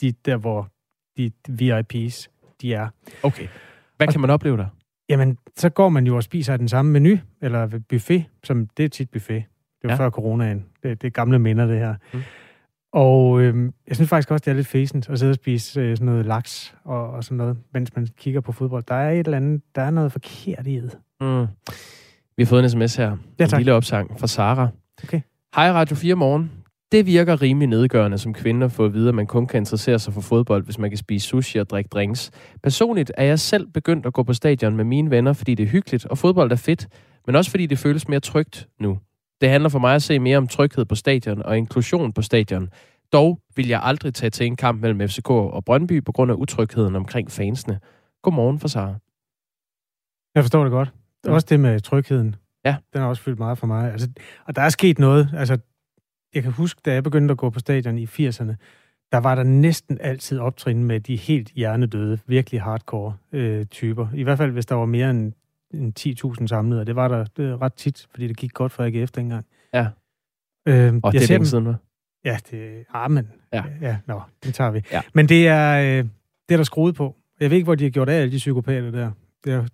[0.00, 0.68] de der, hvor
[1.16, 2.26] de VIP's,
[2.62, 2.88] de er.
[3.22, 3.46] Okay.
[3.96, 4.66] Hvad kan man opleve der?
[5.08, 8.88] Jamen, så går man jo og spiser den samme menu, eller buffet, som det er
[8.88, 9.44] tit buffet.
[9.82, 9.96] Det var Ja.
[9.96, 10.64] før coronaen.
[10.82, 11.94] Det, det er gamle minder, det her.
[12.14, 12.20] Mm.
[12.92, 15.96] Og øhm, jeg synes faktisk også, det er lidt fæsent at sidde og spise øh,
[15.96, 18.84] sådan noget laks og, og sådan noget, mens man kigger på fodbold.
[18.88, 20.98] Der er et eller andet, der er noget forkert i det.
[21.20, 21.46] Mm.
[22.36, 23.16] Vi har fået en sms her.
[23.38, 23.58] Ja, en tak.
[23.58, 24.68] lille opsang fra Sara.
[25.04, 25.20] Okay.
[25.54, 26.50] Hej Radio 4 morgen.
[26.92, 29.98] Det virker rimelig nedgørende som kvinde at få at vide, at man kun kan interessere
[29.98, 32.30] sig for fodbold, hvis man kan spise sushi og drikke drinks.
[32.62, 35.68] Personligt er jeg selv begyndt at gå på stadion med mine venner, fordi det er
[35.68, 36.88] hyggeligt, og fodbold er fedt,
[37.26, 38.98] men også fordi det føles mere trygt nu.
[39.40, 42.68] Det handler for mig at se mere om tryghed på stadion og inklusion på stadion.
[43.12, 46.34] Dog vil jeg aldrig tage til en kamp mellem FCK og Brøndby på grund af
[46.34, 47.80] utrygheden omkring fansene.
[48.22, 48.94] Godmorgen for Sara.
[50.34, 50.92] Jeg forstår det godt.
[51.26, 52.36] Også det med trygheden.
[52.64, 52.76] Ja.
[52.92, 53.92] Den har også fyldt meget for mig.
[53.92, 54.08] Altså,
[54.46, 55.28] og der er sket noget.
[55.36, 55.58] Altså,
[56.34, 58.54] jeg kan huske, da jeg begyndte at gå på stadion i 80'erne,
[59.12, 64.06] der var der næsten altid optrin med de helt hjernedøde, virkelig hardcore øh, typer.
[64.14, 65.32] I hvert fald, hvis der var mere end,
[65.74, 68.72] end 10.000 samlet, og det var der det er ret tit, fordi det gik godt
[68.72, 69.46] for AGF dengang.
[69.74, 69.86] Ja.
[70.68, 71.74] Øh, Og det er længe siden?
[72.24, 73.64] Ja, det ah, men, Ja.
[73.80, 73.98] ja.
[74.06, 74.82] nå, den tager vi.
[74.92, 75.00] Ja.
[75.14, 76.04] Men det er, øh,
[76.48, 77.16] det er der skruet på.
[77.40, 79.10] Jeg ved ikke, hvor de har gjort af alle de psykopater der.
[79.46, 79.64] Jeg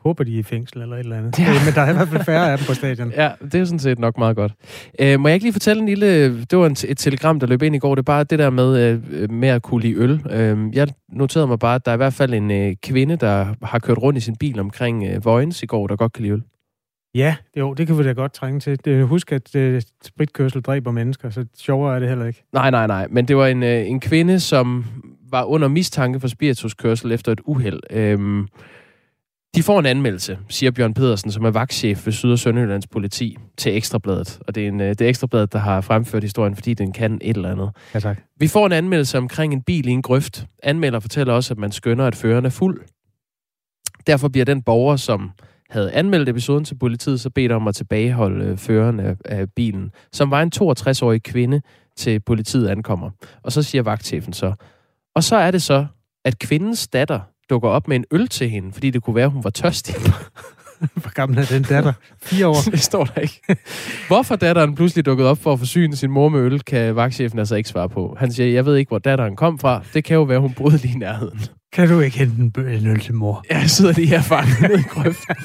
[0.00, 1.38] håber, de er i fængsel eller et eller andet.
[1.38, 1.44] Ja.
[1.44, 1.64] Ja.
[1.64, 3.12] Men der er i hvert fald færre af dem på stadion.
[3.16, 4.52] Ja, det er sådan set nok meget godt.
[5.00, 6.38] Øh, må jeg ikke lige fortælle en lille...
[6.44, 7.94] Det var en, et telegram, der løb ind i går.
[7.94, 10.20] Det er bare det der med, øh, med at kunne lide øl.
[10.30, 13.54] Øh, jeg noterede mig bare, at der er i hvert fald en øh, kvinde, der
[13.62, 16.32] har kørt rundt i sin bil omkring øh, Vojens i går, der godt kan lide
[16.32, 16.42] øl.
[17.14, 18.84] Ja, jo, det kan vi da godt trænge til.
[18.84, 22.44] Det, husk, at øh, spritkørsel dræber mennesker, så sjovere er det heller ikke.
[22.52, 23.06] Nej, nej, nej.
[23.10, 24.84] Men det var en, øh, en kvinde, som
[25.30, 27.80] var under mistanke for spirituskørsel efter et uheld.
[27.90, 28.48] Øhm,
[29.54, 33.36] de får en anmeldelse, siger Bjørn Pedersen, som er vagtchef ved Syd- og Sønderjyllands politi,
[33.56, 34.38] til Ekstrabladet.
[34.46, 37.18] Og det er, en, øh, det er Ekstrabladet, der har fremført historien, fordi den kan
[37.22, 37.70] et eller andet.
[37.94, 38.18] Ja, tak.
[38.40, 40.46] Vi får en anmeldelse omkring en bil i en grøft.
[40.62, 42.80] Anmelder fortæller også, at man skønner, at føreren er fuld.
[44.06, 45.30] Derfor bliver den borger, som
[45.70, 49.90] havde anmeldt episoden til politiet, så bedt om at tilbageholde øh, føreren af, af bilen,
[50.12, 51.60] som var en 62-årig kvinde,
[51.96, 53.10] til politiet ankommer.
[53.42, 54.54] Og så siger vagtchefen så.
[55.14, 55.86] Og så er det så,
[56.24, 59.44] at kvindens datter dukker op med en øl til hende, fordi det kunne være, hun
[59.44, 59.94] var tørstig.
[60.94, 61.92] Hvor gammel er den datter?
[62.22, 62.56] Fire år.
[62.70, 63.40] det står der ikke.
[64.06, 67.54] Hvorfor datteren pludselig dukket op for at forsyne sin mor med øl, kan vagtchefen altså
[67.54, 68.16] ikke svare på.
[68.18, 69.82] Han siger, jeg ved ikke, hvor datteren kom fra.
[69.94, 71.40] Det kan jo være, hun boede lige i nærheden.
[71.72, 73.44] Kan du ikke hente en, bø- en øl til mor?
[73.50, 75.36] Jeg sidder lige her fanget nede i grøften.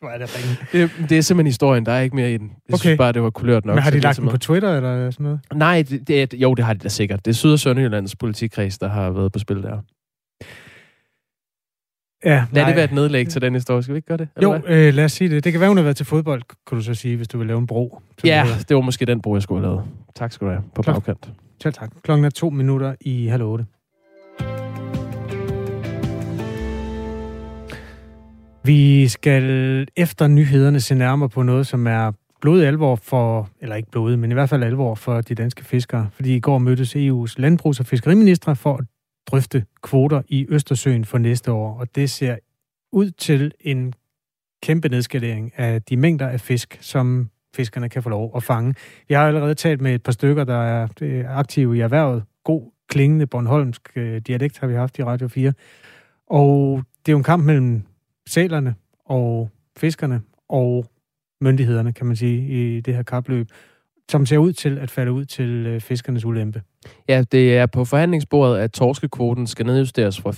[0.00, 0.58] Hvor er det.
[0.72, 2.46] Det, det er simpelthen historien, der er ikke mere i den.
[2.68, 2.80] Jeg okay.
[2.80, 3.74] Synes bare, det var kulørt nok.
[3.74, 5.40] Men har de lagt den på Twitter eller sådan noget?
[5.54, 7.24] Nej, det, det, jo, det har de da sikkert.
[7.24, 9.78] Det er Syd- og Sønderjyllands politikreds, der har været på spil der.
[12.24, 13.82] Ja, Lad det være et nedlæg til den historie.
[13.82, 14.28] Skal vi ikke gøre det?
[14.42, 14.76] Jo, hvad?
[14.76, 15.44] øh, lad os sige det.
[15.44, 17.46] Det kan være, hun har været til fodbold, kunne du så sige, hvis du vil
[17.46, 18.02] lave en bro.
[18.16, 18.58] det Ja, hedder.
[18.68, 19.84] det var måske den bro, jeg skulle have lavet.
[20.14, 20.62] Tak skal du have.
[20.74, 20.92] På Klar.
[20.94, 21.30] bagkant.
[21.62, 21.90] Selv tak.
[22.02, 23.64] Klokken er to minutter i halv otte.
[28.64, 33.90] Vi skal efter nyhederne se nærmere på noget, som er blodig alvor for, eller ikke
[33.90, 36.08] blodig, men i hvert fald alvor for de danske fiskere.
[36.12, 38.84] Fordi i går mødtes EU's landbrugs- og fiskeriministre for at
[39.26, 41.78] drøfte kvoter i Østersøen for næste år.
[41.80, 42.36] Og det ser
[42.92, 43.94] ud til en
[44.62, 48.74] kæmpe nedskalering af de mængder af fisk, som fiskerne kan få lov at fange.
[49.08, 52.24] Jeg har allerede talt med et par stykker, der er øh, aktive i erhvervet.
[52.44, 55.52] God klingende Bornholmsk øh, dialekt har vi haft i Radio 4.
[56.26, 57.82] Og det er jo en kamp mellem
[58.26, 60.86] sælerne og fiskerne og
[61.40, 63.48] myndighederne, kan man sige, i det her kapløb,
[64.10, 66.62] som ser ud til at falde ud til øh, fiskernes ulempe.
[67.08, 70.30] Ja, det er på forhandlingsbordet, at torskekvoten skal nedjusteres fra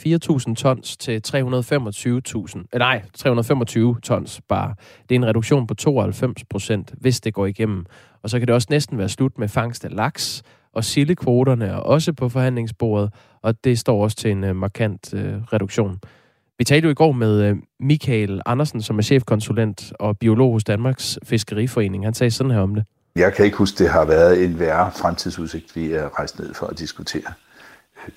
[0.49, 1.35] 4.000 tons til 325.000.
[1.39, 4.75] Eh, øh, nej, 325 tons bare.
[5.09, 7.87] Det er en reduktion på 92 procent, hvis det går igennem.
[8.23, 11.77] Og så kan det også næsten være slut med fangst af laks, og sildekvoterne er
[11.77, 13.11] også på forhandlingsbordet,
[13.43, 15.99] og det står også til en øh, markant øh, reduktion.
[16.59, 21.19] Vi talte jo i går med Michael Andersen, som er chefkonsulent og biolog hos Danmarks
[21.25, 22.05] Fiskeriforening.
[22.05, 22.85] Han sagde sådan her om det.
[23.17, 26.67] Jeg kan ikke huske, det har været en værre fremtidsudsigt, vi er rejst ned for
[26.67, 27.33] at diskutere.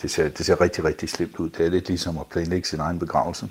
[0.01, 1.49] Det ser, det ser rigtig, rigtig slemt ud.
[1.49, 3.49] Det er lidt ligesom at planlægge sin egen begravelse.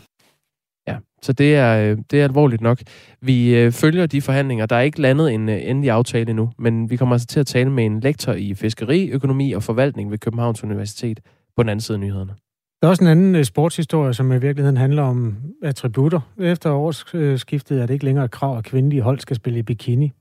[0.89, 2.79] Ja, så det er, øh, det er alvorligt nok.
[3.21, 4.67] Vi øh, følger de forhandlinger.
[4.67, 7.47] Der er ikke landet en øh, endelig aftale endnu, men vi kommer altså til at
[7.47, 11.21] tale med en lektor i fiskeri, økonomi og forvaltning ved Københavns Universitet
[11.57, 12.35] på den anden side af nyhederne.
[12.83, 16.21] Der er også en anden sportshistorie, som i virkeligheden handler om attributter.
[16.41, 20.13] Efter årsskiftet er det ikke længere et krav, at kvindelige hold skal spille i bikini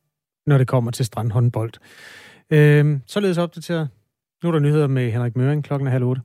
[0.48, 1.74] når det kommer til strandhåndbold.
[2.50, 3.90] Øh, således opdateret.
[4.44, 6.22] Nu er der nyheder med Henrik Møring klokken er halv otte.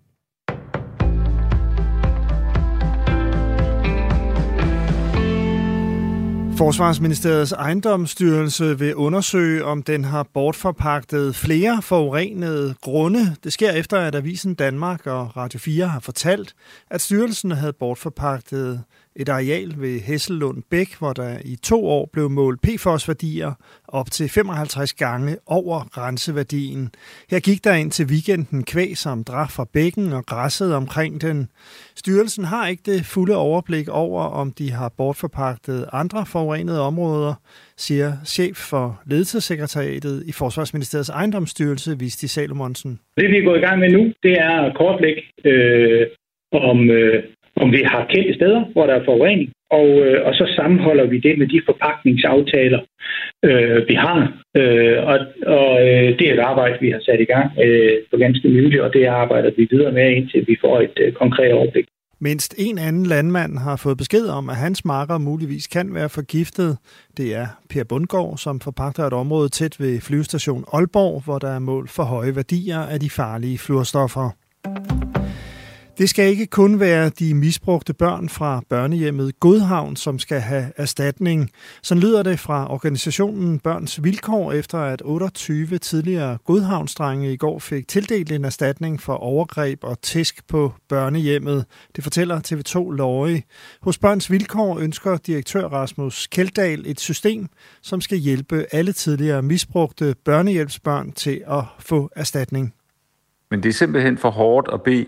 [6.59, 13.37] Forsvarsministeriets ejendomsstyrelse vil undersøge, om den har bortforpagtet flere forurenede grunde.
[13.45, 16.55] Det sker efter, at Avisen Danmark og Radio 4 har fortalt,
[16.91, 18.85] at styrelsen havde bortforpagtet
[19.19, 23.53] et areal ved Hessellund Bæk, hvor der i to år blev målt PFOS-værdier
[23.89, 26.91] op til 55 gange over grænseværdien.
[27.31, 31.49] Her gik der ind til weekenden kvæg, som drak fra bækken og græsset omkring den.
[31.97, 37.35] Styrelsen har ikke det fulde overblik over, om de har bortforpagtet andre forurenede områder,
[37.77, 43.01] siger chef for ledelsessekretariatet i Forsvarsministeriets ejendomsstyrelse, Visti Salomonsen.
[43.17, 46.07] Det vi er gået i gang med nu, det er at kortlægge øh,
[46.53, 47.25] om øh,
[47.63, 51.19] om vi har kendte steder, hvor der er forurening, og, øh, og så sammenholder vi
[51.27, 52.81] det med de forpakningsaftaler,
[53.49, 54.21] øh, vi har.
[54.61, 55.19] Øh, og
[55.59, 58.83] og øh, det er et arbejde, vi har sat i gang øh, for ganske nylig,
[58.83, 61.87] og det arbejder vi videre med, indtil vi får et øh, konkret overblik.
[62.21, 66.79] Mindst en anden landmand har fået besked om, at hans marker muligvis kan være forgiftet.
[67.17, 71.59] Det er Per Bundgaard, som forpagter et område tæt ved flyvestation Aalborg, hvor der er
[71.59, 74.31] mål for høje værdier af de farlige fluorstoffer.
[75.99, 81.51] Det skal ikke kun være de misbrugte børn fra børnehjemmet Godhavn, som skal have erstatning.
[81.83, 87.89] Så lyder det fra organisationen Børns Vilkår, efter at 28 tidligere Godhavnsdrenge i går fik
[87.89, 91.65] tildelt en erstatning for overgreb og tæsk på børnehjemmet.
[91.97, 93.43] Det fortæller TV2 Løje.
[93.83, 97.49] Hos Børns Vilkår ønsker direktør Rasmus Keldal et system,
[97.83, 102.75] som skal hjælpe alle tidligere misbrugte børnehjælpsbørn til at få erstatning.
[103.51, 105.07] Men det er simpelthen for hårdt at bede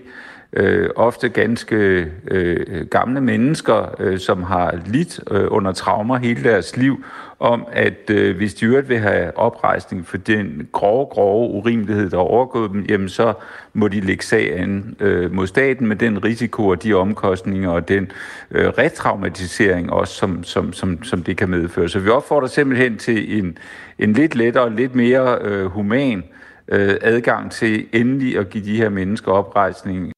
[0.52, 6.76] øh, ofte ganske øh, gamle mennesker, øh, som har lidt øh, under traumer hele deres
[6.76, 7.04] liv,
[7.38, 12.16] om at øh, hvis de øvrigt vil have oprejsning for den grove, grove urimelighed, der
[12.16, 13.32] er overgået dem, jamen så
[13.72, 18.12] må de lægge sagen øh, mod staten med den risiko og de omkostninger og den
[18.50, 21.88] øh, retraumatisering også, som, som, som, som det kan medføre.
[21.88, 23.58] Så vi opfordrer simpelthen til en,
[23.98, 26.24] en lidt lettere, lidt mere øh, human
[26.68, 30.12] øh, adgang til endelig at give de her mennesker oprejsning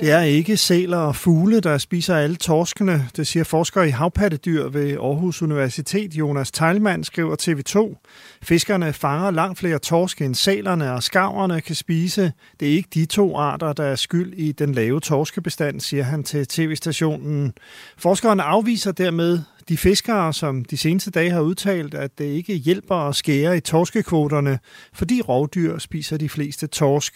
[0.00, 3.08] det er ikke sæler og fugle, der spiser alle torskene.
[3.16, 8.04] Det siger forsker i havpattedyr ved Aarhus Universitet, Jonas Teilmann, skriver TV2.
[8.42, 12.32] Fiskerne fanger langt flere torske end sælerne, og skaverne kan spise.
[12.60, 16.24] Det er ikke de to arter, der er skyld i den lave torskebestand, siger han
[16.24, 17.52] til tv-stationen.
[17.98, 22.98] Forskeren afviser dermed de fiskere, som de seneste dage har udtalt, at det ikke hjælper
[23.08, 24.58] at skære i torskekvoterne,
[25.00, 27.12] fordi rovdyr spiser de fleste torsk.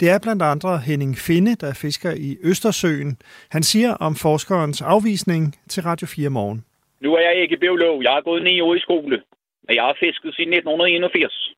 [0.00, 3.16] Det er blandt andre Henning Finde, der fisker i Østersøen.
[3.50, 6.64] Han siger om forskerens afvisning til Radio 4 morgen.
[7.00, 8.02] Nu er jeg ikke biolog.
[8.02, 9.22] Jeg har gået ni år i skole,
[9.68, 11.54] og jeg har fisket siden 1981.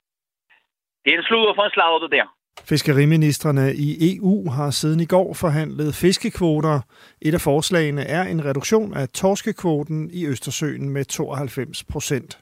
[1.05, 2.36] Det er en sludder for en slader, det der.
[2.65, 6.81] Fiskeriministerne i EU har siden i går forhandlet fiskekvoter.
[7.21, 12.39] Et af forslagene er en reduktion af torskekvoten i Østersøen med 92 procent.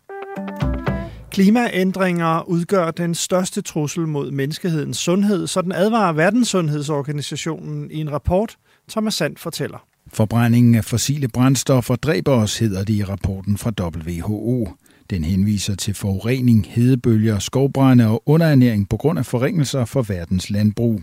[1.31, 8.57] Klimaændringer udgør den største trussel mod menneskehedens sundhed, så den advarer Verdenssundhedsorganisationen i en rapport,
[8.91, 9.87] Thomas Sand fortæller.
[10.13, 14.69] Forbrændingen af fossile brændstoffer dræber os, hedder det i rapporten fra WHO.
[15.11, 21.01] Den henviser til forurening, hedebølger, skovbrænde og underernæring på grund af forringelser for verdens landbrug.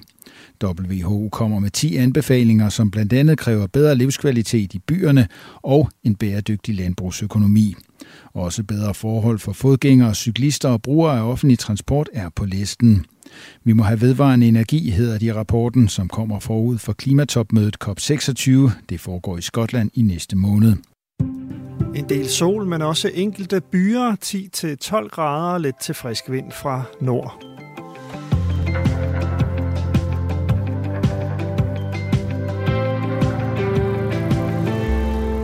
[0.63, 5.27] WHO kommer med 10 anbefalinger, som blandt andet kræver bedre livskvalitet i byerne
[5.61, 7.75] og en bæredygtig landbrugsøkonomi.
[8.33, 13.05] Også bedre forhold for fodgængere, cyklister og brugere af offentlig transport er på listen.
[13.63, 18.71] Vi må have vedvarende energi, hedder de rapporten, som kommer forud for klimatopmødet COP26.
[18.89, 20.75] Det foregår i Skotland i næste måned.
[21.95, 24.15] En del sol, men også enkelte byer,
[25.05, 27.43] 10-12 grader, lidt til frisk vind fra nord.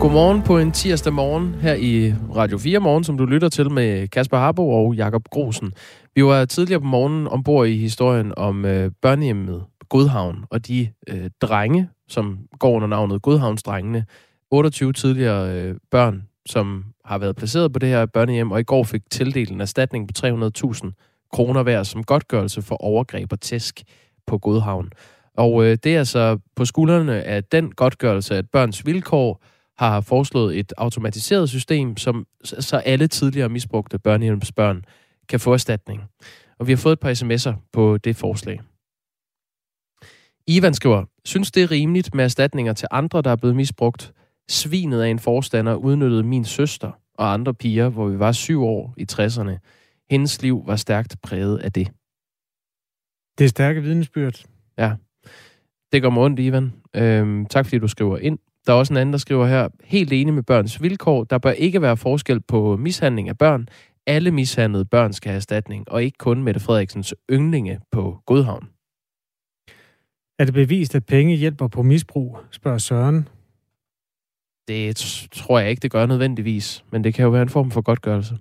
[0.00, 4.08] Godmorgen på en tirsdag morgen her i Radio 4 Morgen, som du lytter til med
[4.08, 5.72] Kasper Harbo og Jakob Grosen.
[6.14, 11.30] Vi var tidligere på morgenen ombord i historien om øh, børnehjemmet Godhavn og de øh,
[11.40, 14.06] drenge, som går under navnet Godhavnsdrengene.
[14.50, 18.84] 28 tidligere øh, børn, som har været placeret på det her børnehjem, og i går
[18.84, 23.82] fik tildelt en erstatning på 300.000 kroner hver som godtgørelse for overgreb og tæsk
[24.26, 24.90] på Godhavn.
[25.36, 29.44] Og øh, det er altså på skuldrene af den godtgørelse, at børns vilkår
[29.78, 34.84] har foreslået et automatiseret system, som så alle tidligere misbrugte børnehjemsbørn
[35.28, 36.02] kan få erstatning.
[36.58, 38.60] Og vi har fået et par sms'er på det forslag.
[40.46, 44.12] Ivan skriver, synes det er rimeligt med erstatninger til andre, der er blevet misbrugt?
[44.50, 48.94] Svinet af en forstander udnyttede min søster og andre piger, hvor vi var syv år
[48.96, 49.58] i 60'erne.
[50.10, 51.86] Hendes liv var stærkt præget af det.
[53.38, 54.44] Det er stærke vidensbyrd.
[54.78, 54.94] Ja.
[55.92, 56.72] Det går mig ondt, Ivan.
[56.96, 58.38] Øhm, tak fordi du skriver ind.
[58.66, 61.24] Der er også en anden, der skriver her, helt enig med børns vilkår.
[61.24, 63.68] Der bør ikke være forskel på mishandling af børn.
[64.06, 68.68] Alle mishandlede børn skal have erstatning, og ikke kun Mette Frederiksens yndlinge på Godhavn.
[70.38, 73.28] Er det bevist, at penge hjælper på misbrug, spørger Søren.
[74.68, 74.96] Det
[75.32, 78.38] tror jeg ikke, det gør nødvendigvis, men det kan jo være en form for godtgørelse.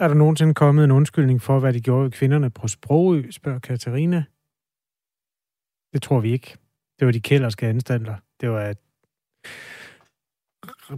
[0.00, 3.58] Er der nogensinde kommet en undskyldning for, hvad de gjorde ved kvinderne på Sprogø, spørger
[3.58, 4.24] Katarina.
[5.92, 6.56] Det tror vi ikke.
[6.98, 8.14] Det var de kælderske anstander.
[8.40, 8.78] Det var et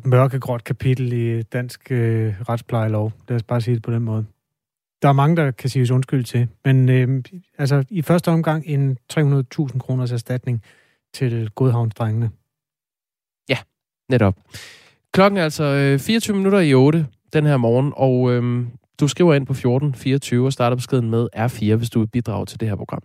[0.04, 3.12] mørkegråt kapitel i dansk øh, retsplejelov.
[3.28, 4.26] Lad os bare sige det på den måde.
[5.02, 7.22] Der er mange, der kan sige undskyld til, men øh,
[7.58, 10.62] altså i første omgang en 300.000 kroners erstatning
[11.12, 12.30] til Godhavnsdrengene.
[14.08, 14.34] Netop.
[15.12, 18.66] Klokken er altså øh, 24 minutter i 8 den her morgen, og øh,
[19.00, 22.60] du skriver ind på 1424 og starter beskeden med R4, hvis du vil bidrage til
[22.60, 23.02] det her program.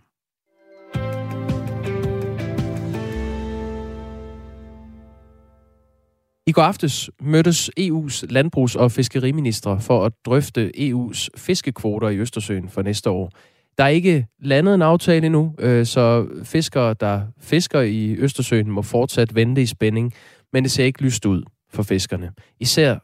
[6.46, 12.68] I går aftes mødtes EU's landbrugs- og fiskeriministre for at drøfte EU's fiskekvoter i Østersøen
[12.68, 13.30] for næste år.
[13.78, 18.82] Der er ikke landet en aftale endnu, øh, så fiskere, der fisker i Østersøen, må
[18.82, 20.14] fortsat vente i spænding,
[20.54, 22.32] men det ser ikke lyst ud for fiskerne.
[22.60, 22.98] Især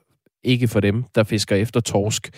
[0.44, 2.30] ikke for dem, der fisker efter torsk.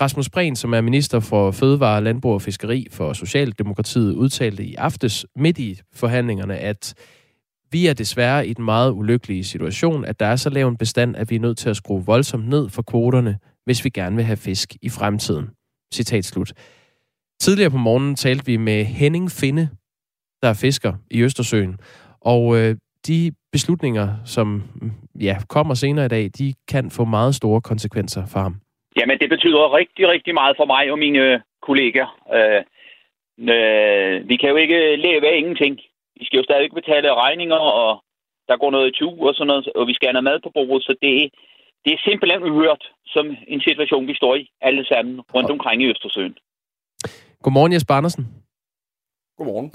[0.00, 5.26] Rasmus Prehn, som er minister for Fødevare, Landbrug og Fiskeri for Socialdemokratiet, udtalte i aftes
[5.36, 6.94] midt i forhandlingerne, at
[7.70, 11.16] vi er desværre i den meget ulykkelige situation, at der er så lav en bestand,
[11.16, 14.24] at vi er nødt til at skrue voldsomt ned for kvoterne, hvis vi gerne vil
[14.24, 15.48] have fisk i fremtiden.
[15.94, 16.52] Citat slut.
[17.40, 19.68] Tidligere på morgenen talte vi med Henning Finde,
[20.42, 21.76] der er fisker i Østersøen,
[22.20, 24.46] og øh, de beslutninger, som
[25.28, 28.54] ja, kommer senere i dag, de kan få meget store konsekvenser for ham.
[28.98, 31.24] Jamen, det betyder rigtig, rigtig meget for mig og mine
[31.68, 32.06] kolleger.
[32.36, 32.62] Øh,
[33.54, 35.74] øh, vi kan jo ikke leve af ingenting.
[36.18, 37.90] Vi skal jo stadig betale regninger, og
[38.48, 40.50] der går noget i tur og sådan noget, og vi skal have noget mad på
[40.56, 41.12] bordet, så det,
[41.84, 42.82] det er simpelthen uhørt
[43.14, 46.34] som en situation, vi står i alle sammen rundt omkring i Østersøen.
[47.42, 48.24] Godmorgen, Jesper Andersen.
[49.36, 49.72] Godmorgen.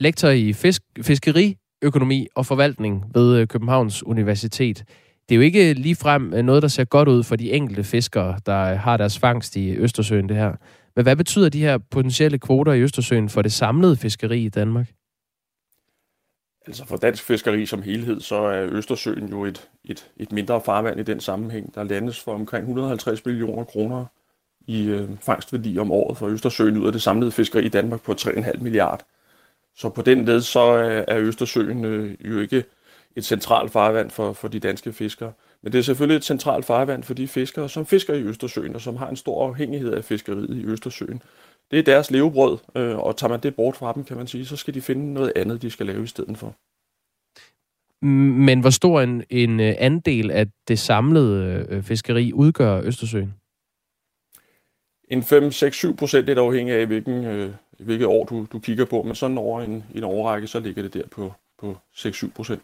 [0.00, 1.46] Lektor i fisk, fiskeri,
[1.82, 4.84] økonomi og forvaltning ved øh, Københavns Universitet.
[5.28, 7.84] Det er jo ikke lige frem øh, noget, der ser godt ud for de enkelte
[7.84, 10.52] fiskere, der øh, har deres fangst i Østersøen, det her.
[10.96, 14.86] Men hvad betyder de her potentielle kvoter i Østersøen for det samlede fiskeri i Danmark?
[16.66, 21.00] Altså for dansk fiskeri som helhed, så er Østersøen jo et, et, et mindre farvand
[21.00, 21.74] i den sammenhæng.
[21.74, 24.04] Der landes for omkring 150 millioner kroner
[24.66, 28.12] i øh, fangstværdi om året for Østersøen ud af det samlede fiskeri i Danmark på
[28.12, 29.04] 3,5 milliard.
[29.78, 30.60] Så på den led, så
[31.08, 32.64] er Østersøen øh, jo ikke
[33.16, 35.32] et centralt farvand for, for de danske fiskere.
[35.62, 38.80] Men det er selvfølgelig et centralt farvand for de fiskere, som fisker i Østersøen, og
[38.80, 41.22] som har en stor afhængighed af fiskeriet i Østersøen.
[41.70, 44.46] Det er deres levebrød, øh, og tager man det bort fra dem, kan man sige,
[44.46, 46.54] så skal de finde noget andet, de skal lave i stedet for.
[48.46, 53.34] Men hvor stor en, en øh, andel af det samlede øh, fiskeri udgør Østersøen?
[55.08, 59.14] En 5-6-7 procent, er afhængig af, hvilken, øh, hvilket år du, du kigger på, men
[59.14, 62.62] sådan over en, en overrække, så ligger det der på, på 6-7 procent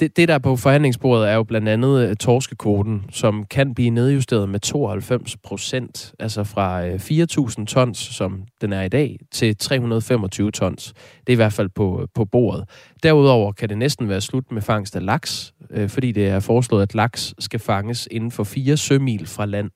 [0.00, 3.74] det, det, der er på forhandlingsbordet, er jo blandt andet øh, uh, torskekvoten, som kan
[3.74, 8.88] blive nedjusteret med 92 procent, altså fra øh, uh, 4.000 tons, som den er i
[8.88, 10.92] dag, til 325 tons.
[11.26, 12.64] Det er i hvert fald på, øh, på bordet.
[13.02, 15.54] Derudover kan det næsten være slut med fangst af laks,
[15.88, 19.70] fordi det er foreslået, at laks skal fanges inden for 4 sømil fra land.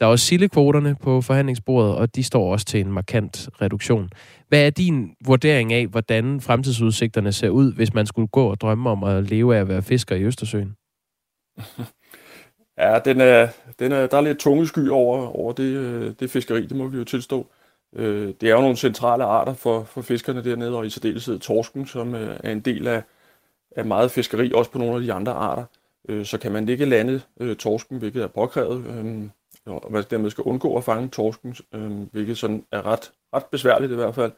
[0.00, 4.10] Der er også sildekvoterne på forhandlingsbordet, og de står også til en markant reduktion.
[4.48, 8.90] Hvad er din vurdering af, hvordan fremtidsudsigterne ser ud, hvis man skulle gå og drømme
[8.90, 10.76] om at leve af at være fisker i Østersøen?
[12.78, 16.30] Ja, den er, den er, der er lidt tunge sky over, over det, øh, det
[16.30, 17.46] fiskeri, det må vi jo tilstå.
[17.96, 21.86] Øh, det er jo nogle centrale arter for, for fiskerne dernede, og i særdeleshed torsken,
[21.86, 23.02] som øh, er en del af,
[23.76, 25.64] af meget fiskeri, også på nogle af de andre arter.
[26.08, 27.20] Øh, så kan man ikke lande
[27.58, 29.30] torsken, hvilket er påkrævet, øhm,
[29.74, 33.92] og man dermed skal undgå at fange torsken, øh, hvilket sådan er ret, ret besværligt
[33.92, 34.32] i hvert fald,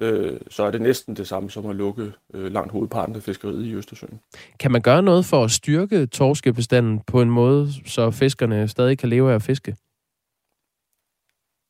[0.00, 3.66] øh, så er det næsten det samme som at lukke øh, langt hovedparten af fiskeriet
[3.66, 4.20] i Østersøen.
[4.58, 9.08] Kan man gøre noget for at styrke torskebestanden på en måde, så fiskerne stadig kan
[9.08, 9.76] leve af at fiske?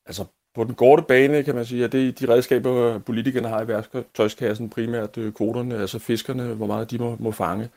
[0.06, 3.62] Altså, på den korte bane kan man sige, at det er de redskaber, politikerne har
[3.62, 7.68] i værktøjskassen, primært øh, kvoterne, altså fiskerne, hvor meget de må, må fange.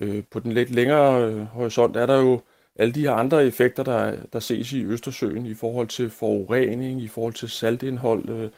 [0.00, 2.40] Øh, på den lidt længere øh, horisont er der jo
[2.76, 7.08] alle de her andre effekter, der, der ses i Østersøen i forhold til forurening, i
[7.08, 8.50] forhold til saltindhold, øh,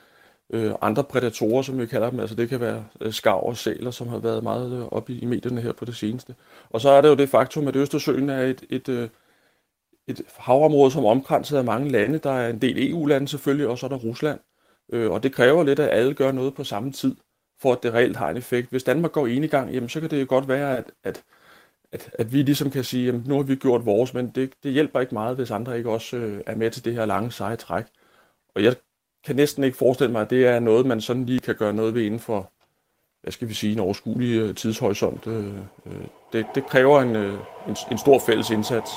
[0.50, 3.90] øh, andre prædatorer, som vi kalder dem, altså det kan være øh, skav og sæler,
[3.90, 6.34] som har været meget øh, oppe i, i medierne her på det seneste.
[6.70, 9.08] Og så er det jo det faktum, at Østersøen er et, et, øh,
[10.06, 12.18] et havområde, som er omkranset af mange lande.
[12.18, 14.40] Der er en del EU-lande selvfølgelig, og så er der Rusland.
[14.92, 17.16] Øh, og det kræver lidt, at alle gør noget på samme tid,
[17.62, 18.70] for at det reelt har en effekt.
[18.70, 21.22] Hvis Danmark går enegang, jamen, så kan det jo godt være, at, at,
[21.94, 24.72] at, at vi ligesom kan sige, at nu har vi gjort vores, men det, det
[24.72, 27.56] hjælper ikke meget, hvis andre ikke også øh, er med til det her lange, seje
[27.56, 27.84] træk.
[28.54, 28.74] Og jeg
[29.26, 31.94] kan næsten ikke forestille mig, at det er noget, man sådan lige kan gøre noget
[31.94, 32.50] ved inden for,
[33.22, 35.26] hvad skal vi sige, en overskuelig øh, tidshorisont.
[35.26, 35.46] Øh,
[35.86, 35.92] øh,
[36.32, 37.34] det, det kræver en, øh,
[37.68, 38.90] en, en stor fælles indsats.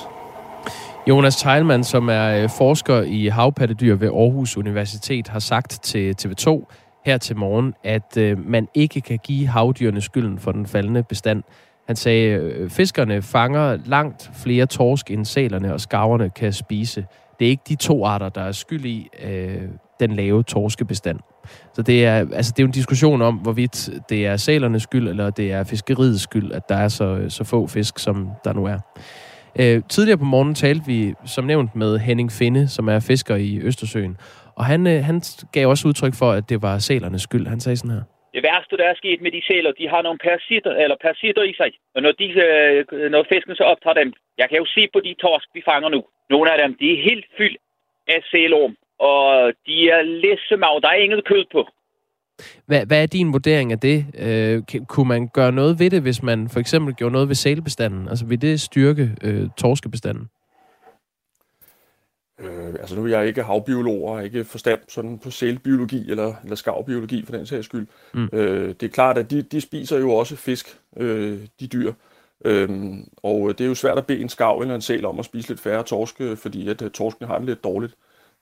[1.10, 6.66] Jonas Teilmann, som er forsker i havpattedyr ved Aarhus Universitet, har sagt til TV2
[7.06, 11.43] her til morgen, at man ikke kan give havdyrene skylden for den faldende bestand.
[11.88, 17.06] Han sagde, øh, fiskerne fanger langt flere torsk, end sælerne og skarverne kan spise.
[17.40, 19.62] Det er ikke de to arter, der er skyld i øh,
[20.00, 21.20] den lave torskebestand.
[21.74, 25.08] Så det er, altså, det er jo en diskussion om, hvorvidt det er salernes skyld,
[25.08, 28.54] eller det er fiskeriets skyld, at der er så, øh, så få fisk, som der
[28.54, 28.80] nu er.
[29.60, 33.60] Øh, tidligere på morgenen talte vi, som nævnt, med Henning Finde, som er fisker i
[33.60, 34.18] Østersøen.
[34.56, 35.22] Og han, øh, han
[35.52, 37.48] gav også udtryk for, at det var salernes skyld.
[37.48, 38.02] Han sagde sådan her.
[38.38, 41.54] Det værste, der er sket med de sæler, de har nogle parasitter, eller parasitter i
[41.60, 41.72] sig.
[41.96, 44.10] Og når, de, øh, når fisken så optager dem,
[44.42, 46.02] jeg kan jo se på de torsk, vi fanger nu.
[46.34, 47.62] Nogle af dem, de er helt fyldt
[48.08, 48.74] af sælorm,
[49.10, 49.22] og
[49.68, 50.76] de er læssemag.
[50.84, 51.62] Der er inget kød på.
[52.70, 54.00] Hvad, hvad er din vurdering af det?
[54.26, 58.08] Øh, kunne man gøre noget ved det, hvis man for eksempel gjorde noget ved sælbestanden?
[58.10, 60.30] Altså vil det styrke øh, torskebestanden?
[62.40, 66.56] Øh, altså nu er jeg ikke havbiolog og ikke forstand sådan på sælbiologi eller, eller
[66.56, 67.88] skavbiologi for den sags skyld.
[68.14, 68.30] Mm.
[68.34, 71.94] Øh, det er klart, at de, de spiser jo også fisk, øh, de dyr.
[72.46, 75.26] Øhm, og det er jo svært at bede en skav eller en sæl om at
[75.26, 77.94] spise lidt færre torske, fordi at uh, torskene har det lidt dårligt.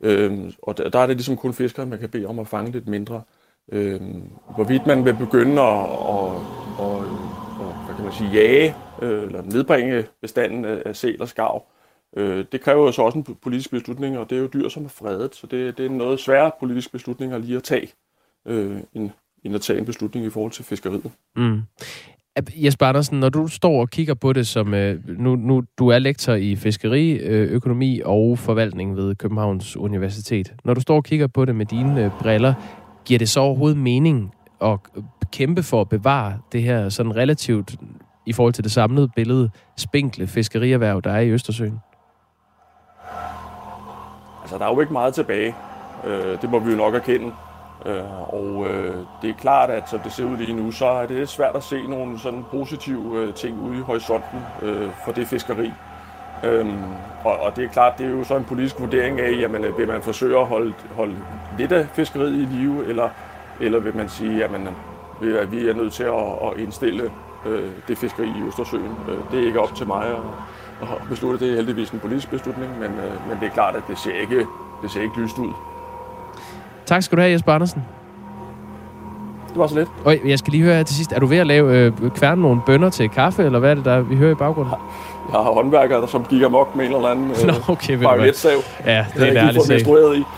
[0.01, 2.71] Øhm, og der, der er det ligesom kun fiskere, man kan bede om at fange
[2.71, 3.21] lidt mindre.
[3.71, 4.23] Øhm,
[4.55, 5.79] hvorvidt man vil begynde at,
[6.09, 6.31] at,
[6.79, 6.97] at,
[7.59, 11.55] at hvad kan man sige, jage øh, eller nedbringe bestanden af, af sæl og skav,
[11.55, 11.74] øh,
[12.15, 14.85] Øh, det kræver jo så også en politisk beslutning, og det er jo dyr, som
[14.85, 17.87] er fredet, så det, det er noget sværere politisk beslutning at lige at tage,
[18.47, 19.09] øh, end,
[19.43, 21.11] end at tage en beslutning i forhold til fiskeriet.
[21.35, 21.61] Mm.
[22.55, 25.99] Jesper Andersen, når du står og kigger på det som, øh, nu, nu du er
[25.99, 30.53] lektor i fiskeri, øh, økonomi og forvaltning ved Københavns Universitet.
[30.65, 32.53] Når du står og kigger på det med dine øh, briller,
[33.05, 37.75] giver det så overhovedet mening at øh, kæmpe for at bevare det her sådan relativt,
[38.25, 41.79] i forhold til det samlede billede, spinkle fiskerierhverv, der er i Østersøen?
[44.45, 45.55] Altså, der er jo ikke meget tilbage.
[46.03, 47.31] Øh, det må vi jo nok erkende.
[47.85, 51.05] Øh, og øh, det er klart, at som det ser ud lige nu, så er
[51.05, 55.27] det svært at se nogle sådan positive øh, ting ude i horisonten øh, for det
[55.27, 55.71] fiskeri.
[56.43, 56.83] Øhm,
[57.23, 59.77] og, og det er klart, det er jo så en politisk vurdering af, jamen, øh,
[59.77, 61.15] vil man forsøge at holde, holde
[61.57, 63.09] lidt af fiskeriet i live, eller,
[63.59, 64.51] eller vil man sige, at
[65.21, 67.11] øh, vi er nødt til at, at indstille
[67.45, 68.91] øh, det fiskeri i Østersøen.
[69.09, 70.17] Øh, det er ikke op til mig at,
[70.81, 73.83] at beslutte, det er heldigvis en politisk beslutning, men, øh, men det er klart, at
[73.87, 74.45] det ser ikke,
[74.83, 75.51] det ser ikke lyst ud.
[76.85, 77.83] Tak skal du have, Jesper Andersen.
[79.49, 79.89] Det var så lidt.
[80.05, 81.11] Og jeg skal lige høre her til sidst.
[81.11, 83.85] Er du ved at lave øh, kværne nogle bønder til kaffe, eller hvad er det,
[83.85, 84.73] der vi hører i baggrunden?
[85.31, 88.57] Jeg har håndværkere, der som gik amok med en eller anden øh, Nå, okay, bajonetsav.
[88.85, 89.79] Ja, det er en ærlig sag.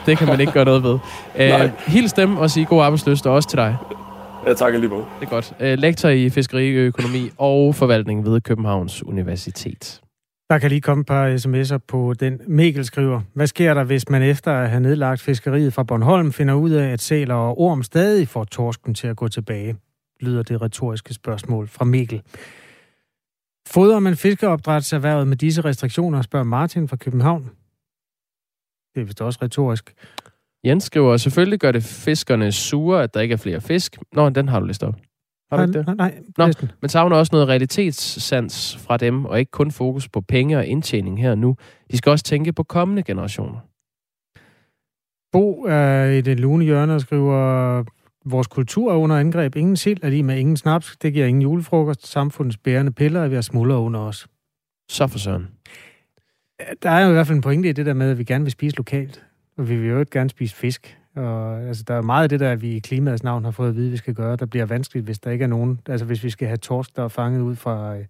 [0.05, 0.99] Det kan man ikke gøre noget ved.
[1.35, 3.77] Æh, hils dem og sige god arbejdsløst, og også til dig.
[4.45, 5.05] Ja, tak lige måde.
[5.19, 5.53] Det er godt.
[5.59, 10.01] Æ, lektor i fiskeriøkonomi og forvaltning ved Københavns Universitet.
[10.49, 12.41] Der kan lige komme et par sms'er på den.
[12.47, 16.53] Mikkel skriver, hvad sker der, hvis man efter at have nedlagt fiskeriet fra Bornholm finder
[16.53, 19.75] ud af, at sæler og orm stadig får torsken til at gå tilbage?
[20.19, 22.21] Lyder det retoriske spørgsmål fra Mikkel.
[23.67, 27.43] Fodrer man fiskeopdrætserhvervet med disse restriktioner, spørger Martin fra København.
[28.95, 29.93] Det er vist også retorisk.
[30.65, 33.97] Jens skriver, selvfølgelig gør det fiskerne sure, at der ikke er flere fisk.
[34.13, 34.95] Nå, den har du læst op.
[35.51, 35.97] Har du ikke det?
[35.97, 36.47] Nej, Nå,
[36.81, 41.21] men savner også noget realitetssans fra dem, og ikke kun fokus på penge og indtjening
[41.21, 41.55] her og nu.
[41.91, 43.59] De skal også tænke på kommende generationer.
[45.31, 47.83] Bo er i det lune hjørne og skriver,
[48.25, 49.55] vores kultur er under angreb.
[49.55, 50.97] Ingen sild er lige med ingen snaps.
[51.01, 52.07] Det giver ingen julefrokost.
[52.07, 54.27] Samfundets bærende piller er ved at smuldre under os.
[54.89, 55.47] Så for søren.
[56.83, 58.43] Der er jo i hvert fald en pointe i det der med, at vi gerne
[58.43, 59.26] vil spise lokalt.
[59.57, 60.97] Vi vil jo ikke gerne spise fisk.
[61.15, 63.75] Og, altså, der er meget af det der, vi i klimaets navn har fået at
[63.75, 65.79] vide, vi skal gøre, der bliver vanskeligt, hvis der ikke er nogen...
[65.89, 67.95] Altså, hvis vi skal have torsk, der er fanget ud fra...
[67.95, 68.05] Øh,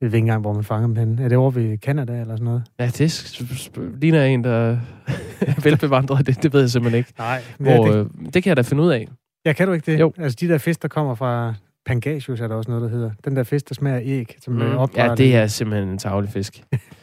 [0.00, 1.24] jeg ved ikke engang, hvor man fanger dem henne.
[1.24, 2.62] Er det over ved Canada eller sådan noget?
[2.78, 3.70] Ja, det
[4.00, 4.78] ligner en, der er
[5.64, 6.26] velbevandret.
[6.26, 7.12] Det, det ved jeg simpelthen ikke.
[7.18, 7.42] Nej.
[7.58, 9.08] Hvor, det, øh, det kan jeg da finde ud af.
[9.44, 10.00] Ja, kan du ikke det?
[10.00, 10.12] Jo.
[10.18, 11.54] Altså, de der fisk, der kommer fra
[11.86, 13.10] Pangasius, er der også noget, der hedder.
[13.24, 14.60] Den der fisk, der smager æg, som mm.
[14.96, 16.62] Ja, det er simpelthen en tavlig fisk.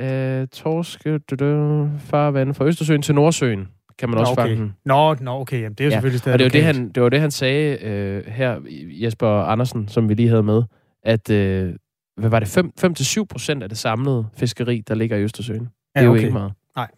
[0.00, 3.68] øh, torsk, du, du, farvand fra Østersøen til Nordsøen
[3.98, 4.42] kan man nå, også okay.
[4.42, 4.76] fange den.
[4.84, 5.94] Nå, nå, okay, jamen, det er jo ja.
[5.94, 9.28] selvfølgelig stadig Og det var det, han, det var det, han sagde øh, her, Jesper
[9.28, 10.62] Andersen, som vi lige havde med,
[11.02, 11.74] at øh,
[12.16, 15.60] hvad var det, 5-7 procent af det samlede fiskeri, der ligger i Østersøen.
[15.60, 16.20] Det Ja, er jo okay.
[16.20, 16.52] ikke meget.
[16.76, 16.88] Nej.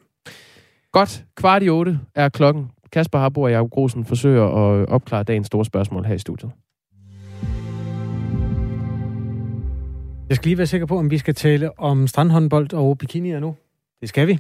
[0.93, 2.71] Godt, kvart i otte er klokken.
[2.93, 6.51] Kasper Harbo og Jacob Grosen forsøger at opklare dagens store spørgsmål her i studiet.
[10.29, 13.57] Jeg skal lige være sikker på, om vi skal tale om strandhåndbold og bikinier nu.
[14.01, 14.39] Det skal vi.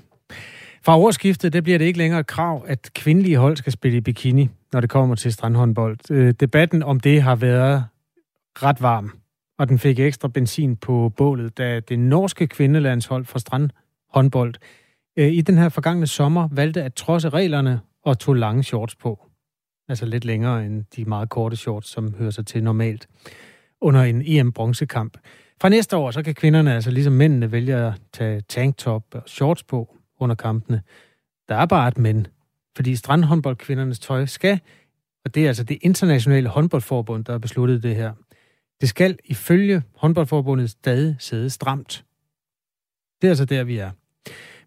[0.82, 4.00] Fra årsskiftet, der bliver det ikke længere et krav, at kvindelige hold skal spille i
[4.00, 6.10] bikini, når det kommer til strandhåndbold.
[6.10, 7.84] Øh, Debatten om det har været
[8.62, 9.18] ret varm,
[9.58, 14.54] og den fik ekstra benzin på bålet, da det norske kvindelandshold for strandhåndbold
[15.16, 19.26] øh, i den her forgangne sommer valgte at trodse reglerne og tog lange shorts på.
[19.88, 23.08] Altså lidt længere end de meget korte shorts, som hører sig til normalt
[23.80, 25.16] under en EM-bronzekamp.
[25.60, 29.62] Fra næste år, så kan kvinderne altså ligesom mændene vælge at tage tanktop og shorts
[29.62, 30.82] på under kampene.
[31.48, 32.26] Der er bare et men,
[32.76, 34.60] fordi strandhåndboldkvindernes tøj skal,
[35.24, 38.12] og det er altså det internationale håndboldforbund, der har besluttet det her,
[38.80, 42.04] det skal ifølge håndboldforbundet stadig sidde stramt.
[43.20, 43.90] Det er altså der, vi er.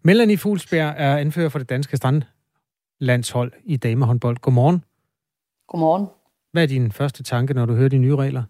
[0.02, 4.36] Melanie Fuglsberg er anfører for det danske strandlandshold i damehåndbold.
[4.36, 4.84] Godmorgen.
[5.68, 6.06] Godmorgen.
[6.52, 8.42] Hvad er din første tanke, når du hører de nye regler?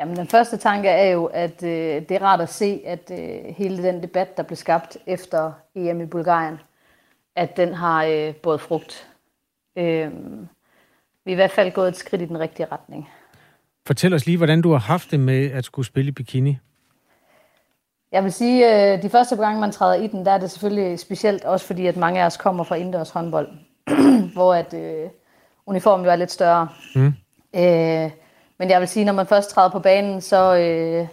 [0.00, 3.54] Jamen, den første tanke er jo, at øh, det er rart at se, at øh,
[3.56, 6.58] hele den debat, der blev skabt efter EM i Bulgarien,
[7.36, 9.08] at den har øh, båret frugt.
[9.76, 10.10] Øh,
[11.24, 13.08] vi er i hvert fald gået et skridt i den rigtige retning.
[13.86, 16.58] Fortæl os lige, hvordan du har haft det med at skulle spille i bikini.
[18.12, 20.98] Jeg vil sige, øh, de første gange, man træder i den, der er det selvfølgelig
[20.98, 23.48] specielt, også fordi at mange af os kommer fra indendørs håndbold,
[24.34, 25.10] hvor at øh,
[25.66, 26.68] uniformen jo er lidt større.
[26.94, 27.14] Mm.
[27.56, 28.10] Øh,
[28.60, 31.08] men jeg vil sige, når man først træder på banen, så, øh,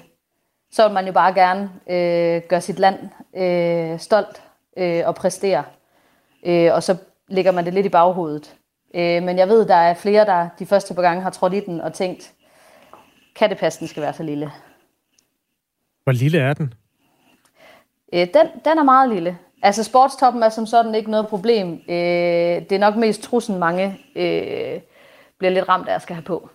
[0.72, 3.00] så vil man jo bare gerne øh, gøre sit land
[3.38, 4.44] øh, stolt
[4.78, 5.64] øh, og præstere.
[6.46, 6.96] Øh, og så
[7.28, 8.56] ligger man det lidt i baghovedet.
[8.96, 11.60] Øh, men jeg ved, der er flere, der de første par gange har trådt i
[11.60, 12.34] den og tænkt,
[13.36, 14.52] kan det passe, den skal være så lille?
[16.04, 16.74] Hvor lille er den?
[18.14, 19.38] Øh, den, den er meget lille.
[19.64, 21.74] Altså sportstoppen er som sådan ikke noget problem.
[21.90, 21.96] Øh,
[22.70, 24.82] det er nok mest trussen mange øh,
[25.38, 26.50] bliver lidt ramt af at skal have på.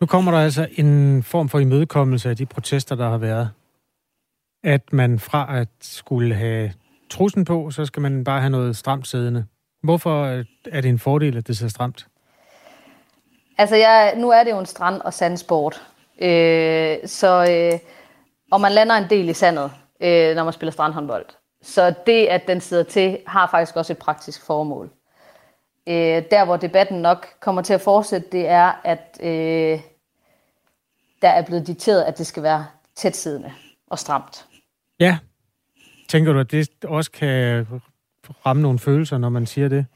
[0.00, 3.50] Nu kommer der altså en form for imødekommelse af de protester, der har været.
[4.64, 6.72] At man fra at skulle have
[7.10, 9.46] trussen på, så skal man bare have noget stramt siddende.
[9.82, 12.06] Hvorfor øh, er det en fordel, at det ser stramt?
[13.58, 15.82] Altså, jeg, nu er det jo en strand- og sandsport.
[16.22, 17.78] Øh, så, øh,
[18.52, 19.70] og man lander en del i sandet,
[20.02, 21.26] øh, når man spiller strandhåndbold.
[21.62, 24.90] Så det, at den sidder til, har faktisk også et praktisk formål.
[25.88, 29.80] Øh, der, hvor debatten nok kommer til at fortsætte, det er, at øh,
[31.22, 32.66] der er blevet dikteret, at det skal være
[32.96, 33.52] tætsiddende
[33.86, 34.46] og stramt.
[35.00, 35.18] Ja.
[36.08, 37.66] Tænker du, at det også kan
[38.46, 39.86] ramme nogle følelser, når man siger det?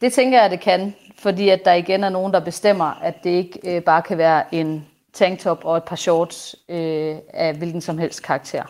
[0.00, 3.14] Det tænker jeg, at det kan, fordi at der igen er nogen, der bestemmer, at
[3.24, 7.80] det ikke øh, bare kan være en tanktop og et par shorts øh, af hvilken
[7.80, 8.64] som helst karakter.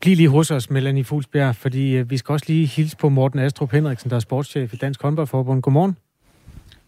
[0.00, 3.38] Bliv lige hos os, Melanie Fuglsbjerg, fordi øh, vi skal også lige hilse på Morten
[3.38, 5.62] Astrup Henriksen, der er sportschef i Dansk Håndboldforbund.
[5.62, 5.96] Godmorgen.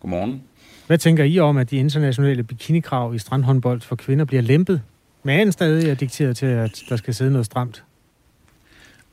[0.00, 0.42] Godmorgen.
[0.86, 4.82] Hvad tænker I om, at de internationale bikinikrav i strandhåndbold for kvinder bliver lempet,
[5.22, 7.84] men stadig er dikteret til, at der skal sidde noget stramt?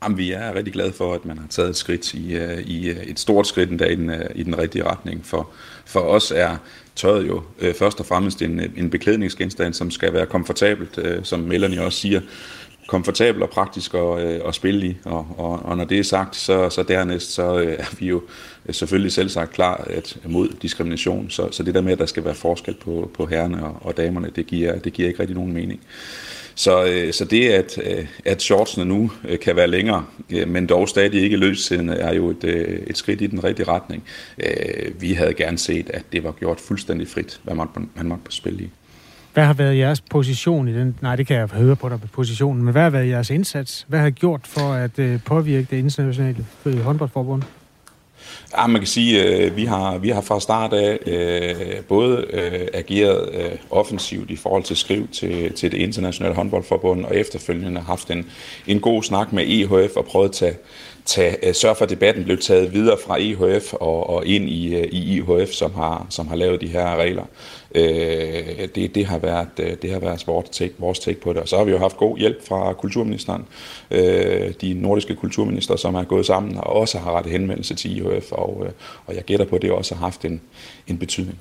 [0.04, 2.92] Jamen, vi er rigtig glade for, at man har taget et skridt i, uh, i
[2.92, 5.26] uh, et stort skridt endda i den, i den rigtige retning.
[5.26, 5.50] For,
[5.86, 6.58] for os er
[6.96, 7.44] tøjet jo
[7.80, 12.22] først og fremmest en, en beklædningsgenstand, som skal være komfortabelt, som Melanie også siger
[12.88, 14.98] komfortabel og praktisk at, øh, at spille i.
[15.06, 18.22] Og, og, og når det er sagt, så, så dernæst så øh, er vi jo
[18.72, 21.30] selvfølgelig selv sagt klar at, mod diskrimination.
[21.30, 23.98] Så, så det der med, at der skal være forskel på, på herrerne og, og
[23.98, 25.80] damerne, det giver, det giver ikke rigtig nogen mening.
[26.56, 30.68] Så, øh, så det, at, øh, at shortsene nu øh, kan være længere, øh, men
[30.68, 34.04] dog stadig ikke løssiddende, er jo et, øh, et skridt i den rigtige retning.
[34.38, 38.24] Øh, vi havde gerne set, at det var gjort fuldstændig frit, hvad man, man måtte
[38.30, 38.70] spille i.
[39.36, 40.96] Hvad har været jeres position i den?
[41.02, 43.86] Nej, det kan jeg høre på dig på positionen, men hvad har været jeres indsats?
[43.88, 47.44] Hvad har I gjort for at øh, påvirke det internationale øh, håndboldforbund?
[48.58, 52.68] Ja, man kan sige, at vi har, vi har fra start af øh, både øh,
[52.74, 58.12] ageret øh, offensivt i forhold til skriv til, til det internationale håndboldforbund, og efterfølgende haft
[58.12, 58.30] en,
[58.68, 60.56] en god snak med EHF og prøvet at tage,
[61.06, 65.18] tage, sørge for, at debatten blev taget videre fra EHF og, og ind i, i
[65.18, 67.26] IHF, som har, som har lavet de her regler.
[67.76, 69.48] Øh, det, det har været,
[69.82, 71.42] det har været vores, take, vores take på det.
[71.42, 73.46] Og så har vi jo haft god hjælp fra kulturministeren,
[73.92, 78.32] øh, de nordiske kulturminister, som er gået sammen og også har rettet henvendelse til IHF,
[78.32, 78.68] og,
[79.06, 80.42] og jeg gætter på, at det også har haft en,
[80.88, 81.40] en betydning.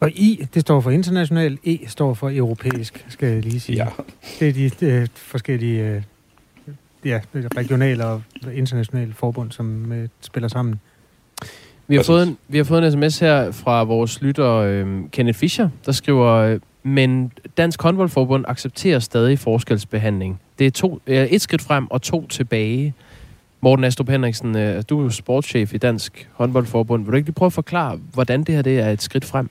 [0.00, 3.76] Og I, det står for international, E står for europæisk, skal jeg lige sige.
[3.76, 3.86] Ja.
[4.40, 6.02] Det er de øh, forskellige øh,
[7.04, 8.22] ja, regionale og
[8.54, 10.80] internationale forbund, som øh, spiller sammen.
[11.88, 15.38] Vi har, fået en, vi har fået en sms her fra vores lytter øh, Kenneth
[15.38, 20.40] Fischer, der skriver, øh, men Dansk Håndboldforbund accepterer stadig forskelsbehandling.
[20.58, 22.94] Det er to, øh, et skridt frem og to tilbage.
[23.60, 27.04] Morten Astrup Henriksen, øh, du er jo sportschef i Dansk Håndboldforbund.
[27.04, 29.50] Vil du ikke lige prøve at forklare, hvordan det her det er et skridt frem?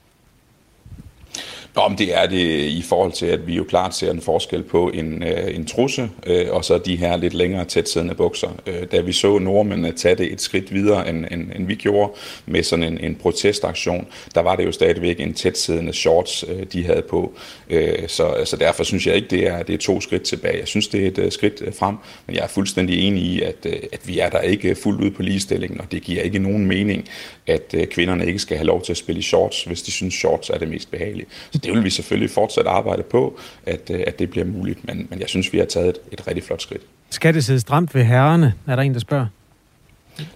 [1.75, 4.63] Nå, men det er det i forhold til, at vi jo klart ser en forskel
[4.63, 8.49] på en, øh, en trusse, øh, og så de her lidt længere tætsiddende bukser.
[8.67, 12.11] Øh, da vi så nordmændene tage det et skridt videre, end, end, end vi gjorde
[12.45, 16.85] med sådan en, en protestaktion, der var det jo stadigvæk en tætsiddende shorts, øh, de
[16.85, 17.33] havde på.
[17.69, 20.59] Øh, så altså, derfor synes jeg ikke, det er, det er to skridt tilbage.
[20.59, 21.95] Jeg synes, det er et øh, skridt øh, frem,
[22.27, 25.11] men jeg er fuldstændig enig i, at, øh, at vi er der ikke fuldt ud
[25.11, 27.09] på ligestillingen, og det giver ikke nogen mening,
[27.47, 30.49] at kvinderne ikke skal have lov til at spille i shorts, hvis de synes, shorts
[30.49, 31.27] er det mest behagelige.
[31.63, 34.87] Det vil vi selvfølgelig fortsat arbejde på, at, øh, at det bliver muligt.
[34.87, 36.81] Men, men jeg synes, vi har taget et, et rigtig flot skridt.
[37.09, 39.25] Skal det sidde stramt ved herrerne, er der en, der spørger?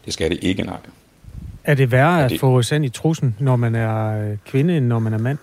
[0.06, 0.78] Det skal det ikke, nej.
[1.64, 2.34] Er det værre det...
[2.34, 5.38] at få sand i trussen, når man er øh, kvinde, end når man er mand?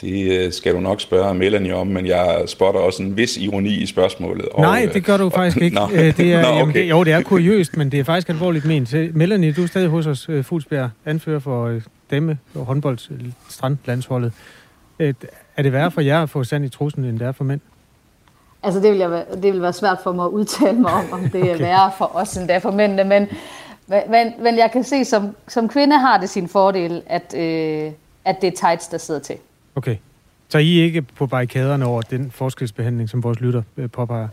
[0.00, 3.74] Det øh, skal du nok spørge Melanie om, men jeg spotter også en vis ironi
[3.74, 4.48] i spørgsmålet.
[4.48, 5.74] Og, Nej, det gør du faktisk ikke.
[5.74, 5.88] Nå.
[5.90, 6.58] Det er, Nå, okay.
[6.58, 8.94] jamen, det, jo, det er kuriøst, men det er faktisk alvorligt ment.
[9.14, 12.98] Melanie, du er stadig hos os, Fuglsbjerg, anfører for Demme og håndbold
[13.48, 14.32] strandlandsholdet.
[15.56, 17.60] Er det værre for jer at få sand i trussen, end det er for mænd?
[18.62, 21.20] Altså, det vil, jeg, det vil være svært for mig at udtale mig om, om
[21.20, 21.54] det okay.
[21.54, 23.04] er værre for os, end det er for mændene.
[23.04, 23.28] Men,
[24.10, 27.92] men, men jeg kan se, som, som kvinde har det sin fordel, at, øh,
[28.24, 29.36] at det er tights, der sidder til.
[29.76, 29.96] Okay.
[30.48, 34.28] Så I ikke på barrikaderne over den forskelsbehandling, som vores lytter øh, påpeger?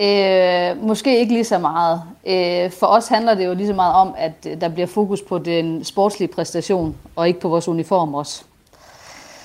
[0.00, 2.02] Øh, måske ikke lige så meget.
[2.26, 5.38] Øh, for os handler det jo lige så meget om, at der bliver fokus på
[5.38, 8.44] den sportslige præstation, og ikke på vores uniform også.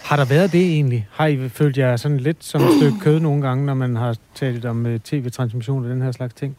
[0.09, 1.07] Har der været det egentlig?
[1.11, 4.15] Har I følt jer sådan lidt som et stykke kød nogle gange, når man har
[4.35, 6.57] talt om øh, tv-transmission og den her slags ting?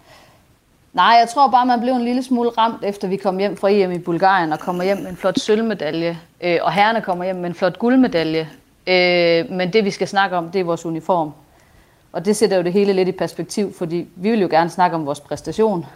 [0.93, 3.69] Nej, jeg tror bare, man blev en lille smule ramt, efter vi kom hjem fra
[3.71, 6.19] EM i Bulgarien og kommer hjem med en flot sølvmedalje.
[6.41, 8.49] Øh, og herrerne kommer hjem med en flot guldmedalje.
[8.87, 11.33] Øh, men det, vi skal snakke om, det er vores uniform.
[12.13, 14.97] Og det sætter jo det hele lidt i perspektiv, fordi vi vil jo gerne snakke
[14.97, 15.87] om vores præstation.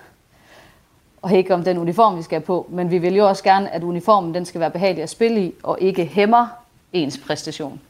[1.23, 2.67] Og ikke om den uniform, vi skal have på.
[2.71, 5.55] Men vi vil jo også gerne, at uniformen den skal være behagelig at spille i,
[5.63, 6.64] og ikke hæmmer
[6.95, 7.81] ens præstation.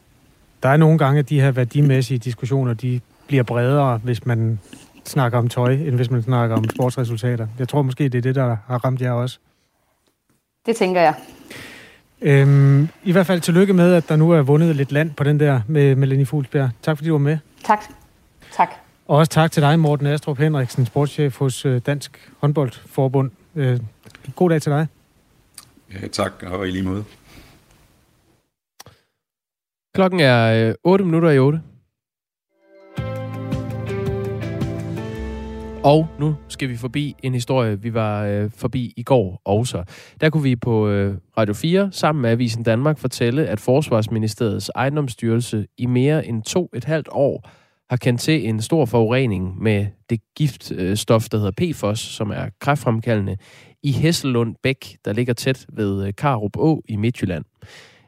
[0.62, 4.58] Der er nogle gange, at de her værdimæssige diskussioner, de bliver bredere, hvis man
[5.04, 7.46] snakker om tøj, end hvis man snakker om sportsresultater.
[7.58, 9.38] Jeg tror måske, det er det, der har ramt jer også.
[10.66, 11.14] Det tænker jeg.
[12.20, 15.40] Øhm, I hvert fald tillykke med, at der nu er vundet lidt land på den
[15.40, 16.70] der med Melanie Fuglsbjerg.
[16.82, 17.38] Tak fordi du var med.
[17.64, 17.84] Tak.
[18.56, 18.68] Tak.
[19.06, 23.30] Og også tak til dig, Morten Astrup Henriksen, sportschef hos øh, Dansk Håndboldforbund.
[23.54, 23.80] Øh,
[24.36, 24.86] god dag til dig.
[25.92, 27.04] Ja, tak, og i lige måde.
[29.94, 31.60] Klokken er øh, 8 minutter i 8.
[35.84, 39.84] Og nu skal vi forbi en historie, vi var øh, forbi i går også.
[40.20, 45.66] Der kunne vi på øh, Radio 4 sammen med Avisen Danmark fortælle, at Forsvarsministeriets ejendomsstyrelse
[45.78, 47.50] i mere end to et halvt år
[47.90, 53.36] har kendt til en stor forurening med det giftstof, der hedder PFOS, som er kræftfremkaldende,
[53.82, 57.44] i Hesselund Bæk, der ligger tæt ved øh, Karup Å i Midtjylland.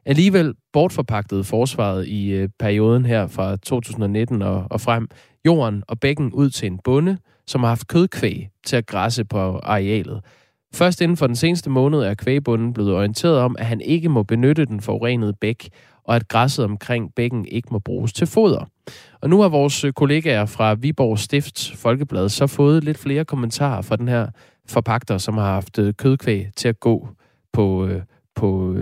[0.07, 5.09] Alligevel bortforpagtede forsvaret i øh, perioden her fra 2019 og, og frem
[5.47, 9.39] jorden og bækken ud til en bonde, som har haft kødkvæg til at græsse på
[9.59, 10.21] arealet.
[10.75, 14.23] Først inden for den seneste måned er kvægbunden blevet orienteret om, at han ikke må
[14.23, 15.69] benytte den forurenede bæk,
[16.05, 18.65] og at græsset omkring bækken ikke må bruges til foder.
[19.21, 23.83] Og nu har vores øh, kollegaer fra Viborg Stifts Folkeblad så fået lidt flere kommentarer
[23.83, 24.27] fra den her
[24.69, 27.09] forpagter, som har haft øh, kødkvæg til at gå
[27.53, 28.03] på, øh,
[28.35, 28.77] på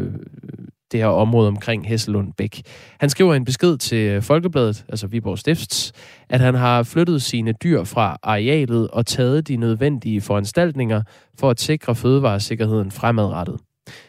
[0.94, 2.62] det her område omkring Hesselund Bæk.
[3.00, 5.92] Han skriver en besked til øh, Folkebladet, altså Viborg Stifts,
[6.28, 11.02] at han har flyttet sine dyr fra arealet og taget de nødvendige foranstaltninger
[11.38, 13.60] for at sikre fødevaresikkerheden fremadrettet.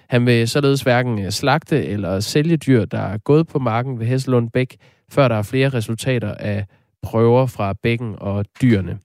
[0.09, 4.05] Han vil således hverken øh, slagte eller sælge dyr, der er gået på marken ved
[4.05, 4.75] Hesselund Bæk,
[5.11, 6.65] før der er flere resultater af
[7.03, 8.97] prøver fra bækken og dyrene.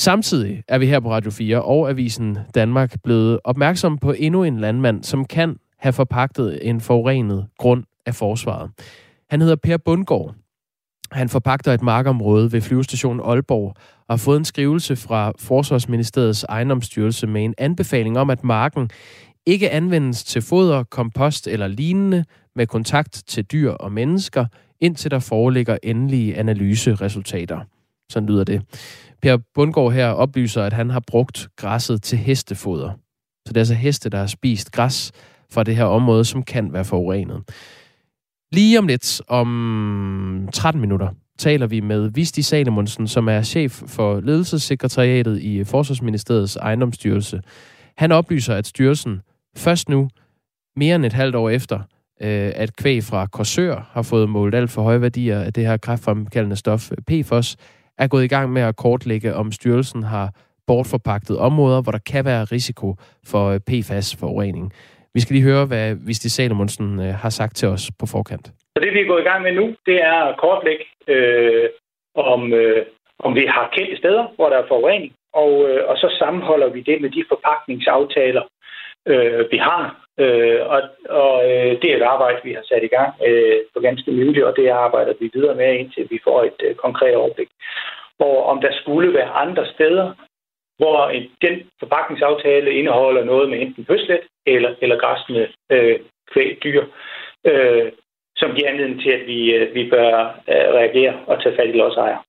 [0.00, 4.58] Samtidig er vi her på Radio 4 og Avisen Danmark blevet opmærksom på endnu en
[4.60, 8.70] landmand, som kan have forpagtet en forurenet grund af forsvaret.
[9.30, 10.34] Han hedder Per Bundgaard.
[11.12, 13.74] Han forpagter et markområde ved flyvestationen Aalborg
[14.08, 18.90] og har fået en skrivelse fra Forsvarsministeriets ejendomsstyrelse med en anbefaling om, at marken
[19.46, 22.24] ikke anvendes til foder, kompost eller lignende
[22.56, 24.46] med kontakt til dyr og mennesker,
[24.80, 27.60] indtil der foreligger endelige analyseresultater.
[28.10, 28.62] Sådan lyder det.
[29.22, 32.90] Per Bundgaard her oplyser, at han har brugt græsset til hestefoder.
[33.46, 35.12] Så det er altså heste, der har spist græs,
[35.54, 37.42] fra det her område, som kan være forurenet.
[38.52, 44.20] Lige om lidt, om 13 minutter, taler vi med Visti Salomonsen, som er chef for
[44.20, 47.40] ledelsessekretariatet i Forsvarsministeriets ejendomsstyrelse.
[47.96, 49.20] Han oplyser, at styrelsen
[49.56, 50.08] først nu,
[50.76, 51.78] mere end et halvt år efter,
[52.22, 55.76] øh, at kvæg fra Korsør har fået målt alt for høje værdier af det her
[55.76, 57.56] kræftfremkaldende stof øh, PFOS,
[57.98, 60.34] er gået i gang med at kortlægge, om styrelsen har
[60.66, 64.72] bortforpagtet områder, hvor der kan være risiko for øh, PFAS-forurening.
[65.14, 68.46] Vi skal lige høre, hvad Visti Salomonsen øh, har sagt til os på forkant.
[68.46, 71.68] Så det, vi er gået i gang med nu, det er at kortlægge, øh,
[72.14, 72.86] om, øh,
[73.18, 76.80] om vi har kendte steder, hvor der er forurening, og, øh, og så sammenholder vi
[76.80, 78.44] det med de forpakningsaftaler,
[79.06, 79.84] øh, vi har.
[80.18, 83.80] Øh, og og øh, det er et arbejde, vi har sat i gang øh, for
[83.80, 87.48] ganske nylig, og det arbejder vi videre med, indtil vi får et øh, konkret overblik.
[88.18, 90.06] Og om der skulle være andre steder,
[90.78, 96.00] hvor en, den forpakningsaftale indeholder noget med enten høslet eller, eller græsne øh,
[96.32, 96.84] kvæg, dyr,
[97.44, 97.92] øh,
[98.36, 100.08] som giver anledning til, at vi, øh, vi bør
[100.52, 102.22] øh, reagere og tage fat i lodsejere.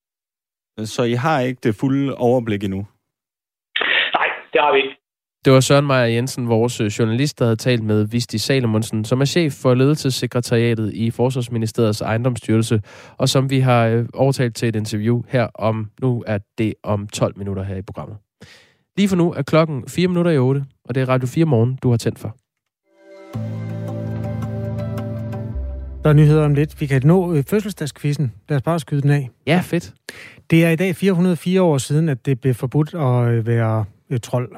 [0.77, 2.87] Så I har ikke det fulde overblik endnu?
[4.17, 4.95] Nej, det har vi ikke.
[5.45, 9.21] Det var Søren Meier Jensen, vores øh, journalist, der havde talt med Visti Salomonsen, som
[9.21, 12.81] er chef for ledelsessekretariatet i Forsvarsministeriets ejendomsstyrelse,
[13.17, 17.07] og som vi har øh, overtalt til et interview her om, nu er det om
[17.07, 18.17] 12 minutter her i programmet.
[18.97, 21.79] Lige for nu er klokken 4 minutter i 8, og det er Radio 4 morgen,
[21.83, 22.37] du har tændt for.
[26.03, 26.81] Der er nyheder om lidt.
[26.81, 28.33] Vi kan nå øh, fødselsdagskvisten.
[28.49, 29.29] Lad os bare skyde den af.
[29.47, 29.93] Ja, fedt.
[30.49, 34.19] Det er i dag 404 år siden, at det blev forbudt at øh, være øh,
[34.19, 34.51] trold.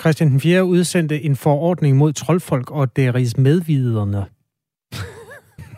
[0.00, 0.64] Christian den 4.
[0.64, 4.26] udsendte en forordning mod troldfolk og deres medviderne.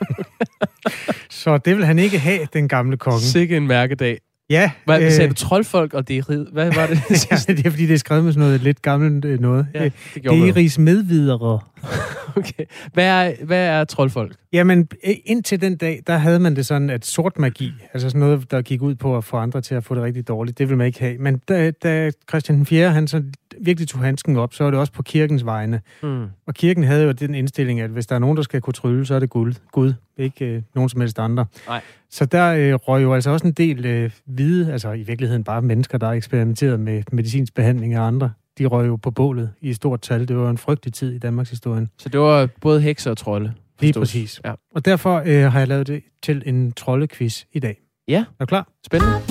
[1.40, 3.20] Så det vil han ikke have, den gamle konge.
[3.20, 4.18] Sikke en mærkedag.
[4.51, 4.70] Ja.
[4.84, 5.34] Hvad øh, sagde du?
[5.34, 6.46] Troldfolk og det rid?
[6.53, 6.96] Hvad var det?
[7.30, 9.66] ja, det er fordi, det er skrevet med sådan noget lidt gammelt øh, noget.
[9.74, 10.48] Ja, Øh, det man.
[10.48, 11.61] Deris medvidere.
[12.36, 12.64] okay.
[12.92, 14.36] Hvad er, hvad er troldfolk?
[14.53, 18.20] Jamen, øh, indtil den dag, der havde man det sådan, at sort magi, altså sådan
[18.20, 20.68] noget, der gik ud på at få andre til at få det rigtig dårligt, det
[20.68, 21.18] vil man ikke have.
[21.18, 22.90] Men da, da Christian den 4.
[22.90, 23.22] han så
[23.61, 25.80] virkelig tog handsken op, så var det også på kirkens vegne.
[26.02, 26.26] Mm.
[26.46, 29.06] Og kirken havde jo den indstilling, at hvis der er nogen, der skal kunne trylle,
[29.06, 29.52] så er det Gud.
[29.72, 31.46] Gud ikke øh, nogen som helst andre.
[31.66, 31.80] Nej.
[32.11, 35.62] Så der øh, røg jo altså også en del øh, hvide, altså i virkeligheden bare
[35.62, 38.32] mennesker, der har eksperimenteret med medicinsk behandling af andre.
[38.58, 40.28] De røg jo på bålet i stort tal.
[40.28, 41.88] Det var en frygtelig tid i Danmarks historie.
[41.98, 43.52] Så det var både hekser og trolde?
[43.80, 44.00] Lige forstås.
[44.00, 44.40] præcis.
[44.44, 44.52] Ja.
[44.74, 47.76] Og derfor øh, har jeg lavet det til en troldequiz i dag.
[48.08, 48.18] Ja.
[48.18, 48.68] Er du klar?
[48.86, 49.30] Spændende.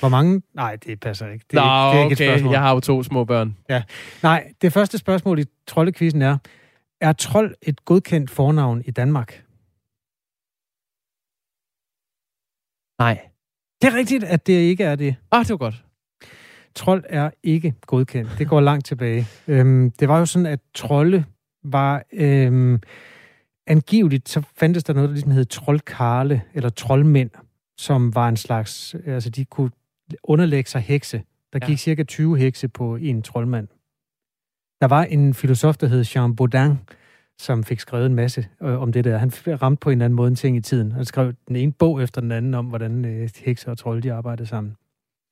[0.00, 0.42] Hvor mange?
[0.54, 1.44] Nej, det passer ikke.
[1.50, 2.52] Det, Nå, det er ikke et spørgsmål.
[2.52, 3.56] Jeg har jo to små børn.
[3.68, 3.82] Ja.
[4.22, 6.38] Nej, det første spørgsmål i troldekvisten er,
[7.00, 9.44] er trold et godkendt fornavn i Danmark?
[12.98, 13.20] Nej.
[13.82, 15.16] Det er rigtigt, at det ikke er det.
[15.32, 15.84] Ah, det var godt.
[16.74, 18.30] Trold er ikke godkendt.
[18.38, 19.26] Det går langt tilbage.
[19.48, 21.24] Øhm, det var jo sådan, at trolde
[21.64, 22.02] var...
[22.12, 22.80] Øhm,
[23.70, 27.30] angiveligt, så fandtes der noget, der ligesom hed troldkarle, eller troldmænd,
[27.78, 28.94] som var en slags...
[29.06, 29.70] Altså, de kunne
[30.24, 31.22] underlægge sig hekse.
[31.52, 31.76] Der gik Ja.
[31.76, 33.68] cirka 20 hekse på en troldmand.
[34.80, 36.78] Der var en filosof, der hed Jean Baudin,
[37.38, 39.18] som fik skrevet en masse øh, om det der.
[39.18, 39.32] Han
[39.62, 40.92] ramte på en anden måde en ting i tiden.
[40.92, 44.12] Han skrev den ene bog efter den anden om, hvordan øh, hekser og trolde de
[44.12, 44.76] arbejdede sammen.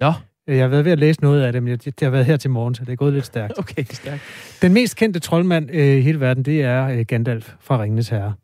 [0.00, 0.12] Ja.
[0.48, 2.26] Øh, Jeg har været ved at læse noget af det, men jeg- det har været
[2.26, 3.52] her til morgen, så det er gået lidt stærkt.
[3.58, 4.22] Okay, stærkt.
[4.62, 8.34] Den mest kendte troldmand øh, i hele verden, det er øh, Gandalf fra Ringenes Herre.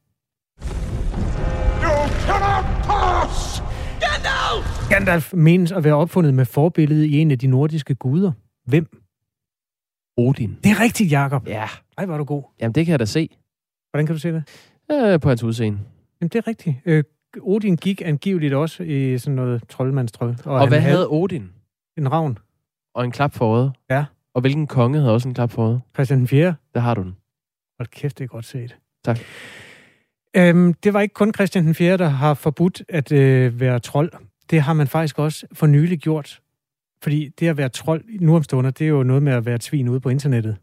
[4.95, 8.33] Gandalf menes at være opfundet med forbillede i en af de nordiske guder.
[8.67, 8.87] Hvem?
[10.17, 10.59] Odin.
[10.65, 11.49] Det er rigtigt, Jakob.
[11.49, 11.69] Ja.
[11.99, 12.43] Ej, var du god.
[12.61, 13.29] Jamen, det kan jeg da se.
[13.91, 14.45] Hvordan kan du se det?
[14.93, 15.79] Øh, på hans udseende.
[16.21, 16.77] Jamen, det er rigtigt.
[16.85, 17.05] Øh,
[17.43, 20.35] Odin gik angiveligt også i sådan noget troldmandstrøg.
[20.45, 21.51] Og, og han hvad havde Odin?
[21.99, 22.39] En ravn.
[22.95, 23.73] Og en klap for øjet?
[23.91, 24.05] Ja.
[24.35, 25.81] Og hvilken konge havde også en klap for øjet?
[25.95, 26.55] Christian den 4.
[26.75, 27.17] Der har du den.
[27.79, 28.77] Hold kæft, det er godt set.
[29.05, 29.19] Tak.
[30.37, 34.13] Øhm, det var ikke kun Christian den 4., der har forbudt at øh, være trold.
[34.51, 36.41] Det har man faktisk også for nylig gjort.
[37.03, 39.61] Fordi det at være trold nu om stunder, det er jo noget med at være
[39.61, 40.57] svin ude på internettet.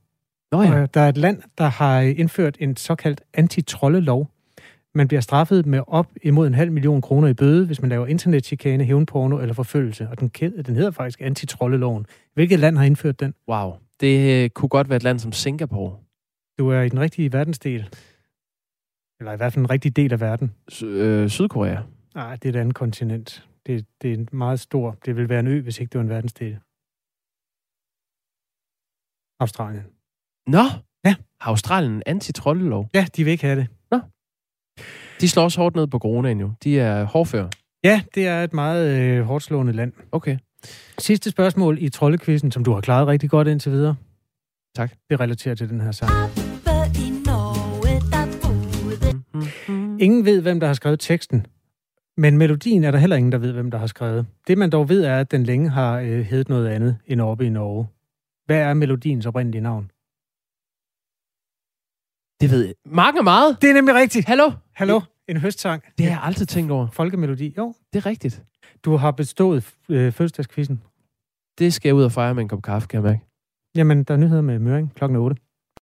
[0.52, 0.82] Nå ja.
[0.82, 4.32] Og der er et land, der har indført en såkaldt anti-trollelov.
[4.96, 8.08] Man bliver straffet med op imod en halv million kroner i bøde, hvis man laver
[8.08, 10.08] internetchikane, hævnporno eller forfølgelse.
[10.10, 10.30] Og den,
[10.66, 12.06] den hedder faktisk anti-trolleloven.
[12.34, 13.34] Hvilket land har indført den?
[13.50, 13.72] Wow.
[14.00, 15.96] Det øh, kunne godt være et land som Singapore.
[16.60, 17.90] Du er i den rigtige verdensdel.
[19.20, 20.52] Eller i hvert fald en rigtig del af verden.
[20.72, 21.78] S- øh, Sydkorea.
[22.16, 23.48] Nej, det er et andet kontinent.
[23.66, 24.98] Det, det er en meget stor...
[25.06, 26.60] Det vil være en ø, hvis ikke det var en verdensdel.
[29.40, 29.84] Australien.
[30.48, 30.64] Nå.
[31.06, 31.16] Ja.
[31.42, 32.90] Har Australien en anti-trollelov?
[32.94, 33.68] Ja, de vil ikke have det.
[35.22, 36.52] De slår også hårdt ned på coronaen jo.
[36.64, 37.50] De er hårdføre.
[37.84, 39.94] Ja, det er et meget øh, hårdt slående land.
[40.12, 40.38] Okay.
[40.98, 43.96] Sidste spørgsmål i troldekvisten, som du har klaret rigtig godt indtil videre.
[44.76, 44.92] Tak.
[45.10, 46.12] Det relaterer til den her sang.
[50.00, 51.46] Ingen ved, hvem der har skrevet teksten,
[52.22, 54.26] men melodien er der heller ingen, der ved, hvem der har skrevet.
[54.48, 57.46] Det man dog ved, er, at den længe har øh, heddet noget andet end oppe
[57.46, 57.88] i Norge.
[58.46, 59.92] Hvad er melodiens oprindelige navn?
[62.42, 62.74] Det ved jeg.
[62.86, 63.58] Mange er meget.
[63.62, 64.26] Det er nemlig rigtigt.
[64.28, 64.52] Hallo?
[64.74, 65.02] Hallo?
[65.28, 65.84] En høstsang.
[65.98, 66.88] Det har jeg aldrig tænkt over.
[66.88, 67.54] Folkemelodi.
[67.58, 68.44] Jo, Det er rigtigt.
[68.86, 70.82] du har bestået øh, fødselsdagskvisten.
[71.60, 73.26] Det skal jeg ud og fejre med en kop kaffe, kan jeg mærke.
[73.76, 75.36] Jamen, der er nyheder med Møring klokken 8.